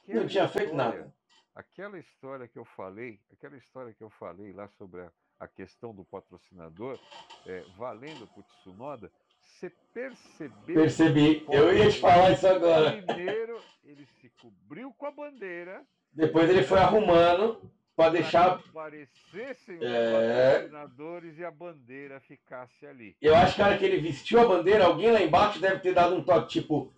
[0.09, 1.15] não tinha feito nada.
[1.57, 5.95] Aquela história que eu falei, aquela história que eu falei lá sobre a, a questão
[5.95, 7.01] do patrocinador,
[7.47, 10.75] é, valendo para o Tsunoda, você percebeu?
[10.75, 11.47] Percebi.
[11.49, 13.03] Eu ia te falar isso agora.
[13.03, 15.83] Primeiro, ele se cobriu com a bandeira.
[16.13, 17.59] Depois ele foi arrumando
[17.97, 18.61] para deixar.
[18.69, 19.87] Aparecessem é...
[19.87, 23.17] os patrocinadores e a bandeira ficasse ali.
[23.19, 25.95] Eu acho que a hora que ele vestiu a bandeira, alguém lá embaixo deve ter
[25.95, 26.93] dado um toque, tipo,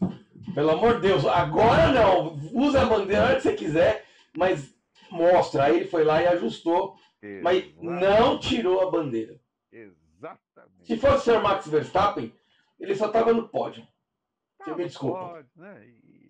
[0.52, 4.07] pelo amor de Deus, agora não, usa a bandeira a hora que você quiser,
[4.38, 4.72] mas
[5.10, 5.64] mostra.
[5.64, 6.96] Aí ele foi lá e ajustou,
[7.42, 9.38] mas não tirou a bandeira.
[9.72, 10.86] Exatamente.
[10.86, 11.42] Se fosse o Sr.
[11.42, 12.32] Max Verstappen,
[12.78, 13.86] ele só tava no pódio.
[14.60, 15.44] Você me desculpa.
[15.56, 15.86] Né?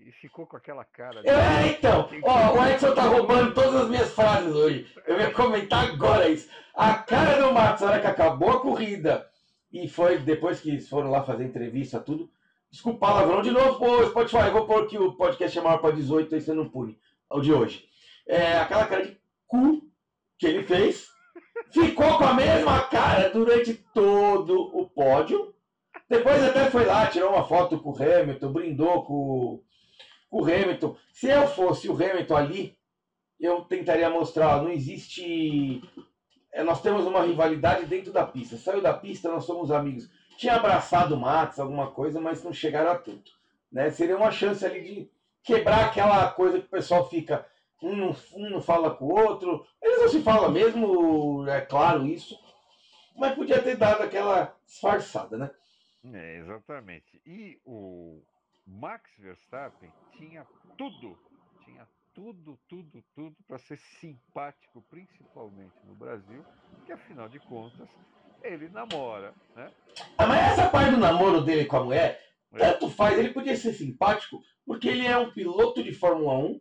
[0.06, 1.20] E ficou com aquela cara.
[1.20, 2.08] É, então.
[2.22, 4.90] Ó, o Edson tá roubando todas as minhas frases hoje.
[5.06, 6.50] Eu ia comentar agora isso.
[6.74, 9.28] A cara do Max, na hora que acabou a corrida,
[9.70, 12.30] e foi depois que eles foram lá fazer entrevista, tudo.
[12.70, 14.46] Desculpa, palavrão de novo, pô, Spotify.
[14.46, 16.98] Eu vou pôr que o podcast é maior para 18, aí você não pune.
[17.30, 17.87] O de hoje.
[18.28, 19.82] É aquela cara de cu
[20.38, 21.08] que ele fez.
[21.72, 25.54] Ficou com a mesma cara durante todo o pódio.
[26.08, 29.62] Depois até foi lá, tirou uma foto com o Hamilton, brindou com,
[30.30, 30.96] com o Hamilton.
[31.12, 32.78] Se eu fosse o Hamilton ali,
[33.38, 35.82] eu tentaria mostrar, não existe.
[36.52, 38.56] É, nós temos uma rivalidade dentro da pista.
[38.56, 40.10] Saiu da pista, nós somos amigos.
[40.36, 43.32] Tinha abraçado o Max, alguma coisa, mas não chegaram a tanto.
[43.70, 43.90] Né?
[43.90, 45.10] Seria uma chance ali de
[45.42, 47.46] quebrar aquela coisa que o pessoal fica.
[47.82, 49.66] Um não, um não fala com o outro.
[49.80, 52.38] Eles não se falam mesmo, é claro isso.
[53.16, 55.50] Mas podia ter dado aquela disfarçada, né?
[56.12, 57.20] É, exatamente.
[57.26, 58.22] E o
[58.66, 61.18] Max Verstappen tinha tudo,
[61.64, 66.44] tinha tudo, tudo, tudo para ser simpático, principalmente no Brasil,
[66.84, 67.88] que afinal de contas
[68.42, 69.70] ele namora, né?
[70.16, 72.20] Ah, mas essa parte do namoro dele com a mulher,
[72.52, 72.58] é.
[72.58, 76.60] tanto faz, ele podia ser simpático, porque ele é um piloto de Fórmula 1.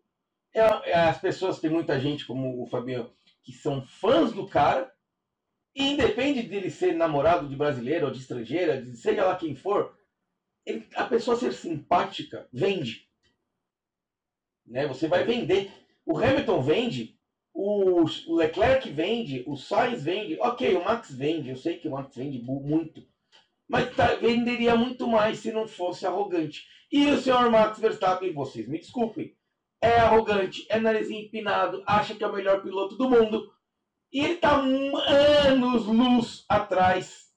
[0.53, 0.59] É,
[0.91, 4.91] é, as pessoas, tem muita gente, como o Fabiano, que são fãs do cara,
[5.75, 9.95] e independe dele ser namorado de brasileiro ou de estrangeira, de seja lá quem for,
[10.65, 13.07] ele, a pessoa ser simpática vende.
[14.65, 14.87] Né?
[14.87, 15.71] Você vai vender.
[16.05, 17.17] O Hamilton vende,
[17.53, 20.37] o Leclerc vende, o Sainz vende.
[20.39, 23.05] Ok, o Max vende, eu sei que o Max vende muito.
[23.67, 26.67] Mas tá, venderia muito mais se não fosse arrogante.
[26.91, 29.36] E o senhor Max Verstappen, vocês me desculpem,
[29.81, 33.51] é arrogante, é narizinho empinado, acha que é o melhor piloto do mundo
[34.11, 37.31] e ele está anos luz atrás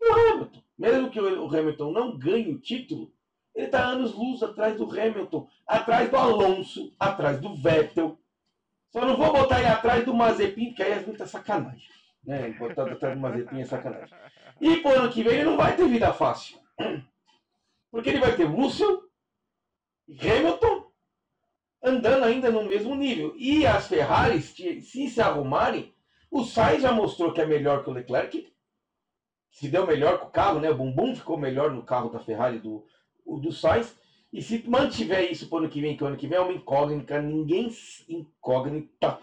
[0.00, 0.62] do Hamilton.
[0.78, 3.12] Mesmo que o Hamilton não ganhe o título,
[3.54, 8.18] ele está anos luz atrás do Hamilton, atrás do Alonso, atrás do Vettel.
[8.92, 11.88] Só não vou botar ele atrás do Mazepin, porque aí é muita sacanagem.
[12.24, 12.50] Né?
[12.50, 14.16] Botar atrás do Mazepin é sacanagem.
[14.60, 16.58] E por ano que vem ele não vai ter vida fácil.
[17.90, 19.02] Porque ele vai ter Russell,
[20.08, 20.77] Hamilton
[21.82, 23.34] andando ainda no mesmo nível.
[23.36, 25.94] E as Ferraris, se se arrumarem,
[26.30, 28.52] o Sainz já mostrou que é melhor que o Leclerc.
[29.50, 30.70] Se deu melhor com o carro, né?
[30.70, 32.86] O bumbum ficou melhor no carro da Ferrari do,
[33.26, 33.96] do Sainz.
[34.32, 36.40] E se mantiver isso para o ano que vem, que o ano que vem é
[36.40, 37.72] uma incógnita, ninguém
[38.08, 39.18] incógnita,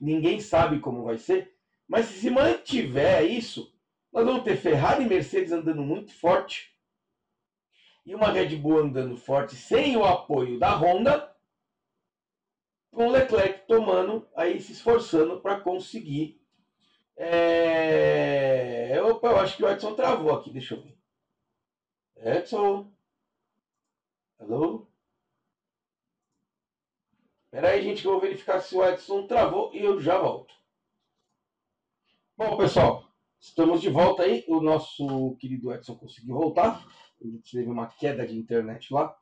[0.00, 1.54] ninguém sabe como vai ser.
[1.86, 3.72] Mas se mantiver isso,
[4.12, 6.70] nós vamos ter Ferrari e Mercedes andando muito forte
[8.04, 11.30] e uma Red Bull andando forte sem o apoio da Honda,
[12.90, 16.40] com o Leclerc tomando aí se esforçando para conseguir
[19.50, 20.96] acho que o Edson travou aqui, deixa eu ver.
[22.16, 22.92] Edson.
[24.38, 24.86] Alô?
[27.50, 30.54] Pera aí, gente, que eu vou verificar se o Edson travou e eu já volto.
[32.36, 33.10] Bom, pessoal,
[33.40, 34.44] estamos de volta aí.
[34.46, 36.86] O nosso querido Edson conseguiu voltar.
[37.20, 39.16] Ele teve uma queda de internet lá.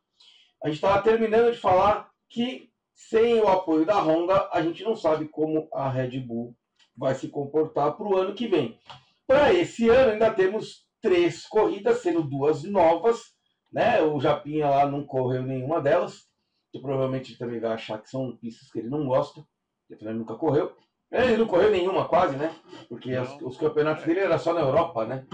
[0.63, 4.97] A gente estava terminando de falar que sem o apoio da Honda, a gente não
[4.97, 6.57] sabe como a Red Bull
[6.97, 8.77] vai se comportar para o ano que vem.
[9.25, 13.21] Para esse ano, ainda temos três corridas, sendo duas novas.
[13.73, 14.03] Né?
[14.03, 16.27] O Japinha lá não correu nenhuma delas.
[16.73, 19.47] Que provavelmente ele também vai achar que são pistas que ele não gosta.
[19.89, 20.77] Ele também nunca correu.
[21.11, 22.53] Ele não correu nenhuma quase, né?
[22.89, 25.25] Porque os, os, campeonatos dele era só na Europa, né?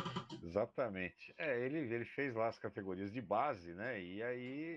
[0.42, 1.34] Exatamente.
[1.38, 4.00] É, ele, ele fez lá as categorias de base, né?
[4.00, 4.76] E aí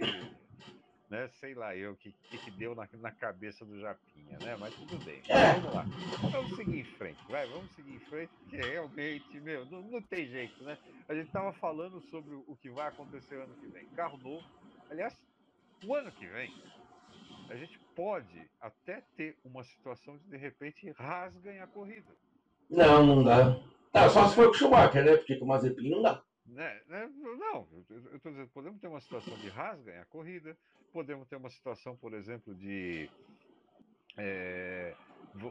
[1.09, 1.27] né?
[1.39, 4.55] Sei lá eu o que, que, deu na, na cabeça do Japinha, né?
[4.59, 5.21] Mas tudo bem.
[5.27, 5.53] É.
[5.53, 5.85] Vamos lá.
[6.31, 10.27] Vamos seguir em frente, vai, vamos seguir em frente, porque realmente, meu, não, não tem
[10.27, 10.77] jeito, né?
[11.07, 13.85] A gente tava falando sobre o que vai acontecer ano que vem.
[13.89, 14.45] Carro novo.
[14.89, 15.15] Aliás,
[15.85, 16.53] o ano que vem,
[17.49, 22.11] a gente pode até ter uma situação de de repente rasguem a corrida.
[22.69, 23.59] Não, não dá.
[23.91, 25.15] Tá, só se for com o Schumacher, né?
[25.15, 26.21] Porque com o Mazepin não dá.
[26.45, 27.09] Né, né?
[27.17, 30.57] Não, eu estou dizendo, podemos ter uma situação de rasga a corrida,
[30.97, 33.07] podemos ter uma situação, por exemplo, de
[34.17, 34.95] é,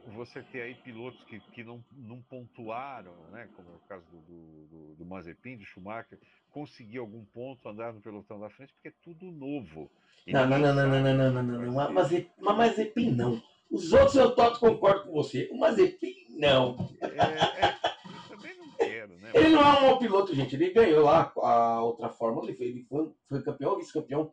[0.09, 4.67] você ter aí pilotos que, que não, não pontuaram, né, como é o caso do,
[4.67, 6.19] do, do Mazepin, do Schumacher,
[6.51, 9.89] conseguir algum ponto, andar no pelotão da frente, porque é tudo novo.
[10.27, 13.41] Não, não, não, não, não, não, não, não, não, não, Mazepin, Mazepin não.
[13.71, 15.49] Os outros eu toco concordo com você.
[15.53, 16.77] O Mazepin não.
[17.01, 19.31] É, é, eu também não quero, né?
[19.33, 20.57] Ele não é um mau piloto, gente.
[20.57, 24.33] Ele ganhou lá a outra fórmula, ele foi, ele foi, foi campeão, vice-campeão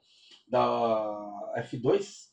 [0.54, 2.28] da F2,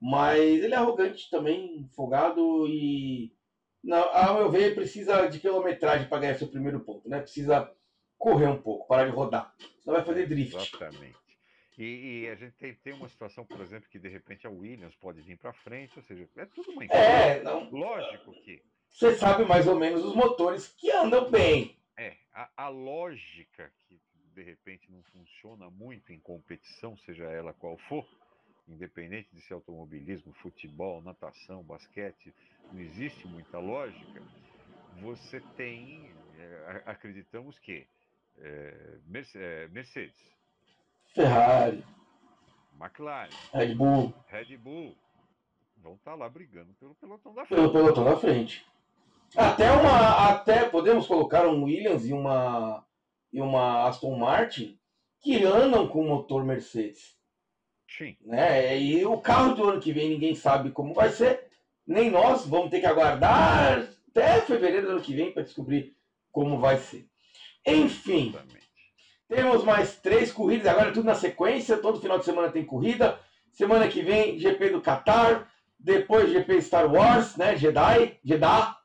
[0.00, 3.32] mas ele é arrogante também, folgado e,
[3.82, 7.20] não, ao meu ver, precisa de quilometragem para ganhar seu primeiro ponto, né?
[7.20, 7.68] Precisa
[8.16, 10.54] correr um pouco, parar de rodar, senão vai fazer drift.
[10.54, 11.16] Exatamente.
[11.76, 14.94] E, e, a gente tem, tem uma situação, por exemplo, que de repente a Williams
[14.94, 17.68] pode vir para frente, ou seja, é tudo uma É, não.
[17.70, 18.62] Lógico que.
[18.88, 21.76] Você sabe mais ou menos os motores que andam bem.
[21.98, 24.00] É, a, a lógica que
[24.36, 28.06] de repente não funciona muito em competição, seja ela qual for,
[28.68, 32.34] independente de ser automobilismo, futebol, natação, basquete,
[32.70, 34.22] não existe muita lógica,
[35.00, 37.86] você tem, é, acreditamos que
[38.38, 40.36] é, Mercedes,
[41.14, 41.82] Ferrari,
[42.78, 44.94] McLaren, Red Bull, Red Bull.
[45.78, 47.60] Vão estar tá lá brigando pelo pelotão da frente.
[47.60, 48.66] Pelo pelotão da frente.
[49.36, 52.85] Até uma, até podemos colocar um Williams e uma
[53.36, 54.78] e uma Aston Martin
[55.20, 57.14] que andam com motor Mercedes.
[57.86, 58.16] Sim.
[58.24, 58.80] Né?
[58.80, 61.46] E o carro do ano que vem ninguém sabe como vai ser.
[61.86, 65.94] Nem nós vamos ter que aguardar até fevereiro do ano que vem para descobrir
[66.32, 67.06] como vai ser.
[67.66, 68.70] Enfim, Exatamente.
[69.28, 71.76] temos mais três corridas, agora tudo na sequência.
[71.76, 73.20] Todo final de semana tem corrida.
[73.52, 75.46] Semana que vem, GP do Qatar.
[75.78, 77.54] Depois, GP Star Wars, né?
[77.54, 78.75] Jedi, Jeddah.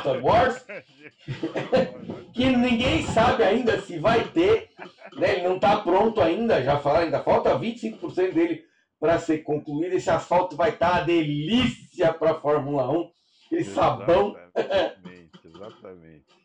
[0.00, 0.66] Star Wars,
[2.34, 4.70] que ninguém sabe ainda se vai ter,
[5.16, 5.34] né?
[5.34, 8.64] ele não está pronto ainda, já falaram, ainda falta 25% dele
[8.98, 9.94] para ser concluído.
[9.94, 13.10] Esse asfalto vai estar tá delícia para a Fórmula 1,
[13.46, 14.36] aquele sabão.
[14.56, 16.38] Exatamente, exatamente.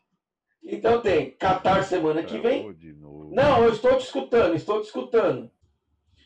[0.63, 2.75] Então tem Qatar semana que vem.
[3.31, 5.51] Não, eu estou te escutando, estou te escutando.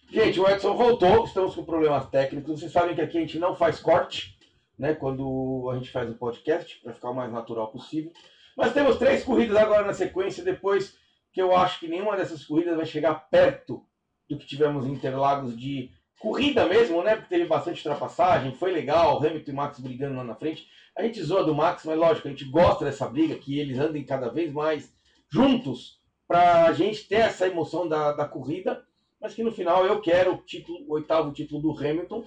[0.09, 2.59] Gente, o Edson voltou, estamos com problemas técnicos.
[2.59, 4.36] Vocês sabem que aqui a gente não faz corte
[4.77, 8.11] né, quando a gente faz o podcast, para ficar o mais natural possível.
[8.55, 10.97] Nós temos três corridas agora na sequência, depois
[11.31, 13.83] que eu acho que nenhuma dessas corridas vai chegar perto
[14.29, 17.15] do que tivemos em Interlagos de corrida mesmo, né?
[17.15, 20.67] Porque teve bastante ultrapassagem, foi legal, Hamilton e Max brigando lá na frente.
[20.97, 24.03] A gente zoa do Max, mas lógico, a gente gosta dessa briga, que eles andem
[24.03, 24.91] cada vez mais
[25.31, 28.83] juntos para a gente ter essa emoção da, da corrida,
[29.21, 32.23] mas que no final eu quero o título, o oitavo título do Hamilton,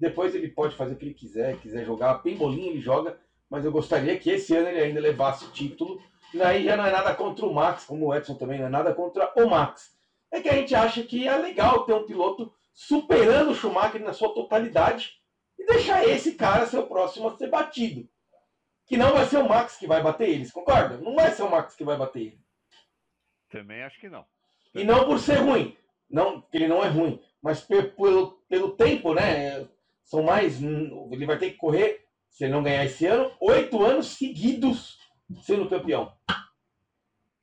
[0.00, 3.20] depois ele pode fazer o que ele quiser, quiser jogar pembolim, ele joga,
[3.50, 6.00] mas eu gostaria que esse ano ele ainda levasse o título.
[6.32, 8.70] E aí já não é nada contra o Max, como o Edson também não é
[8.70, 9.94] nada contra o Max.
[10.32, 14.12] É que a gente acha que é legal ter um piloto superando o Schumacher na
[14.12, 15.12] sua totalidade
[15.58, 18.08] e deixar esse cara ser o próximo a ser batido.
[18.86, 20.96] Que não vai ser o Max que vai bater eles, concorda?
[20.96, 22.40] Não vai ser o Max que vai bater ele.
[23.50, 24.24] Também acho que não.
[24.74, 25.76] E não por ser ruim,
[26.08, 29.68] não, que ele não é ruim, mas pelo, pelo tempo, né?
[30.10, 30.60] São mais.
[30.60, 34.98] Ele vai ter que correr, se ele não ganhar esse ano, oito anos seguidos
[35.44, 36.12] sendo campeão.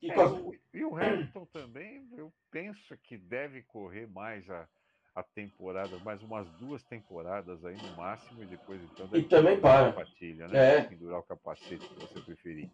[0.02, 0.32] E, é, as...
[0.74, 4.68] e, o Hamilton também, eu penso que deve correr mais a,
[5.14, 9.92] a temporada, mais umas duas temporadas aí no máximo, e depois então e também para.
[9.92, 10.76] Patilha, né?
[10.76, 10.82] É.
[10.82, 12.70] Pendurar o capacete, se você preferir.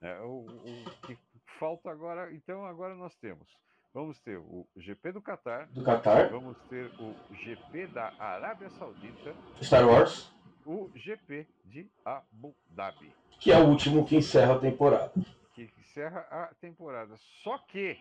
[0.00, 1.18] É, o, o, que
[1.58, 3.48] falta agora, então agora nós temos,
[3.94, 9.34] vamos ter o GP do Catar, Do Qatar, vamos ter o GP da Arábia Saudita,
[9.62, 10.30] Star Wars,
[10.66, 15.12] o GP de Abu Dhabi, que é o último que encerra a temporada.
[15.54, 17.14] que encerra a temporada.
[17.44, 17.96] Só que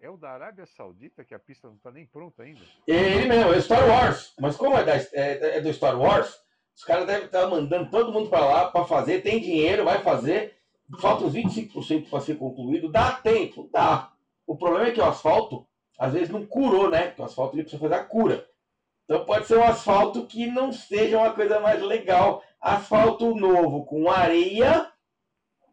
[0.00, 2.64] é o da Arábia Saudita que a pista não está nem pronta ainda.
[2.86, 4.32] Ele mesmo, é Star Wars.
[4.40, 6.32] Mas como é, da- é- é do Star Wars,
[6.76, 10.56] os caras devem estar mandando todo mundo para lá para fazer, tem dinheiro, vai fazer.
[11.00, 12.90] Falta uns 25% para ser concluído.
[12.92, 13.68] Dá tempo?
[13.72, 14.11] Dá.
[14.46, 15.66] O problema é que o asfalto,
[15.98, 17.08] às vezes, não curou, né?
[17.08, 18.48] Porque o asfalto ele precisa fazer a cura.
[19.04, 22.42] Então pode ser um asfalto que não seja uma coisa mais legal.
[22.60, 24.90] Asfalto novo com areia,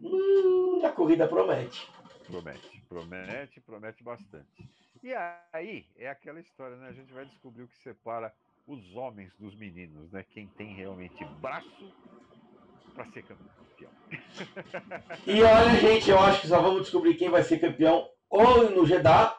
[0.02, 1.88] hum, a corrida promete.
[2.26, 4.70] Promete, promete, promete bastante.
[5.02, 5.14] E
[5.54, 6.90] aí é aquela história, né?
[6.90, 8.34] A gente vai descobrir o que separa
[8.68, 10.24] os homens dos meninos, né?
[10.30, 11.94] Quem tem realmente braço
[12.94, 13.50] para ser campeão.
[15.26, 18.86] E olha, gente, eu acho que só vamos descobrir quem vai ser campeão ou no
[18.86, 19.36] Jeddah,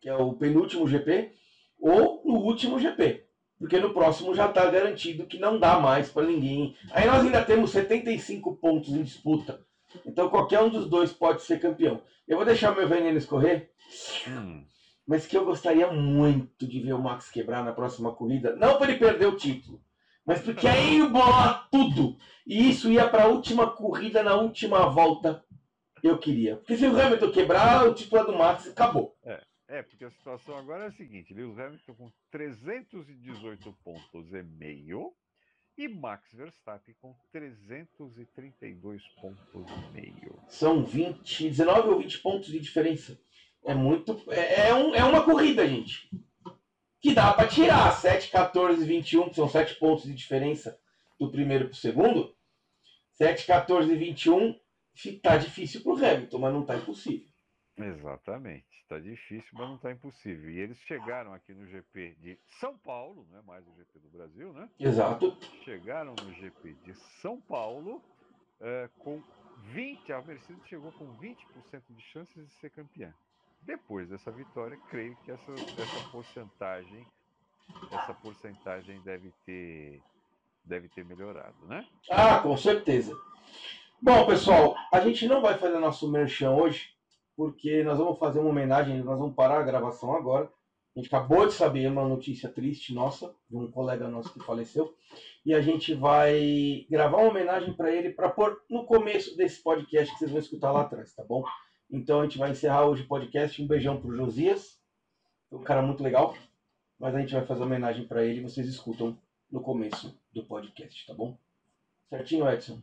[0.00, 1.32] que é o penúltimo GP,
[1.80, 3.26] ou no último GP.
[3.58, 6.74] Porque no próximo já está garantido que não dá mais para ninguém.
[6.92, 9.60] Aí nós ainda temos 75 pontos em disputa.
[10.06, 12.00] Então qualquer um dos dois pode ser campeão.
[12.26, 13.70] Eu vou deixar meu veneno escorrer,
[14.28, 14.64] Hum,
[15.06, 18.54] mas que eu gostaria muito de ver o Max quebrar na próxima corrida.
[18.56, 19.82] Não para ele perder o título,
[20.24, 22.16] mas porque aí ia bolar tudo.
[22.46, 25.44] E isso ia para a última corrida, na última volta.
[26.02, 26.56] Eu queria.
[26.56, 29.16] Porque se o Hamilton quebrar, o título é do Max e acabou.
[29.68, 35.12] é, porque a situação agora é a seguinte: Lewis Hamilton com 318 pontos e meio
[35.78, 40.38] e Max Verstappen com 332 pontos e meio.
[40.48, 43.18] São 20, 19 ou 20 pontos de diferença.
[43.64, 44.20] É muito.
[44.30, 46.08] É, é um- é uma corrida, gente.
[47.00, 50.78] Que dá para tirar 7, 14, 21, que são 7 pontos de diferença
[51.18, 52.34] do primeiro para o segundo.
[53.12, 54.60] 7, 14 e 21 fi-
[55.22, 57.28] tá difícil pro Hamilton, mas não tá impossível.
[57.76, 58.66] Exatamente.
[58.82, 60.50] Está difícil, mas não está impossível.
[60.50, 64.08] E eles chegaram aqui no GP de São Paulo, não é mais o GP do
[64.08, 64.68] Brasil, né?
[64.78, 65.36] Exato.
[65.64, 68.02] Chegaram no GP de São Paulo
[68.60, 69.22] eh, com
[69.74, 71.36] 20, a Mercedes chegou com 20%
[71.90, 73.14] de chances de ser campeã.
[73.62, 77.06] Depois dessa vitória, creio que essa, essa porcentagem,
[77.92, 80.02] essa porcentagem deve ter,
[80.64, 81.86] deve ter melhorado, né?
[82.10, 83.14] Ah, com certeza.
[84.02, 86.88] Bom, pessoal, a gente não vai fazer nosso merchan hoje,
[87.36, 90.50] porque nós vamos fazer uma homenagem, nós vamos parar a gravação agora.
[90.96, 94.96] A gente acabou de saber uma notícia triste nossa, de um colega nosso que faleceu,
[95.44, 100.10] e a gente vai gravar uma homenagem para ele para pôr no começo desse podcast
[100.14, 101.44] que vocês vão escutar lá atrás, tá bom?
[101.90, 103.62] Então a gente vai encerrar hoje o podcast.
[103.62, 104.80] Um beijão pro Josias,
[105.52, 106.34] um cara muito legal,
[106.98, 109.18] mas a gente vai fazer homenagem para ele vocês escutam
[109.52, 111.36] no começo do podcast, tá bom?
[112.08, 112.80] Certinho, Edson?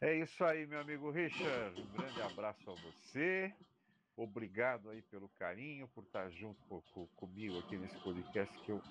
[0.00, 1.80] É isso aí, meu amigo Richard.
[1.80, 3.56] Um grande abraço a você.
[4.16, 8.86] Obrigado aí pelo carinho, por estar junto co- co- comigo aqui nesse podcast que eu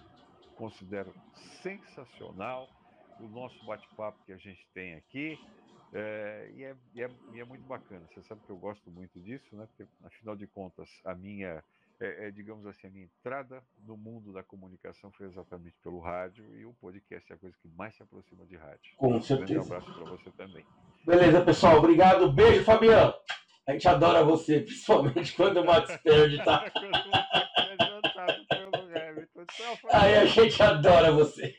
[0.53, 2.75] considero sensacional.
[3.17, 5.43] O nosso bate-papo que a gente tem aqui.
[5.93, 8.07] É, e, é, e é- e é muito bacana.
[8.07, 9.67] Você sabe que eu gosto muito disso, né?
[9.67, 11.63] Porque, afinal de contas, a minha,
[11.99, 16.55] é, é, digamos assim, a minha entrada no mundo da comunicação foi exatamente pelo rádio
[16.55, 18.93] e o podcast é a coisa que mais se aproxima de rádio.
[18.97, 19.61] Com Um grande certeza.
[19.61, 20.65] abraço para você também.
[21.05, 21.77] Beleza, pessoal.
[21.77, 22.31] Obrigado.
[22.31, 23.13] Beijo, Fabiano.
[23.67, 26.65] A gente adora você, principalmente quando o Max perde, tá?
[29.89, 31.55] É Aí a gente adora você.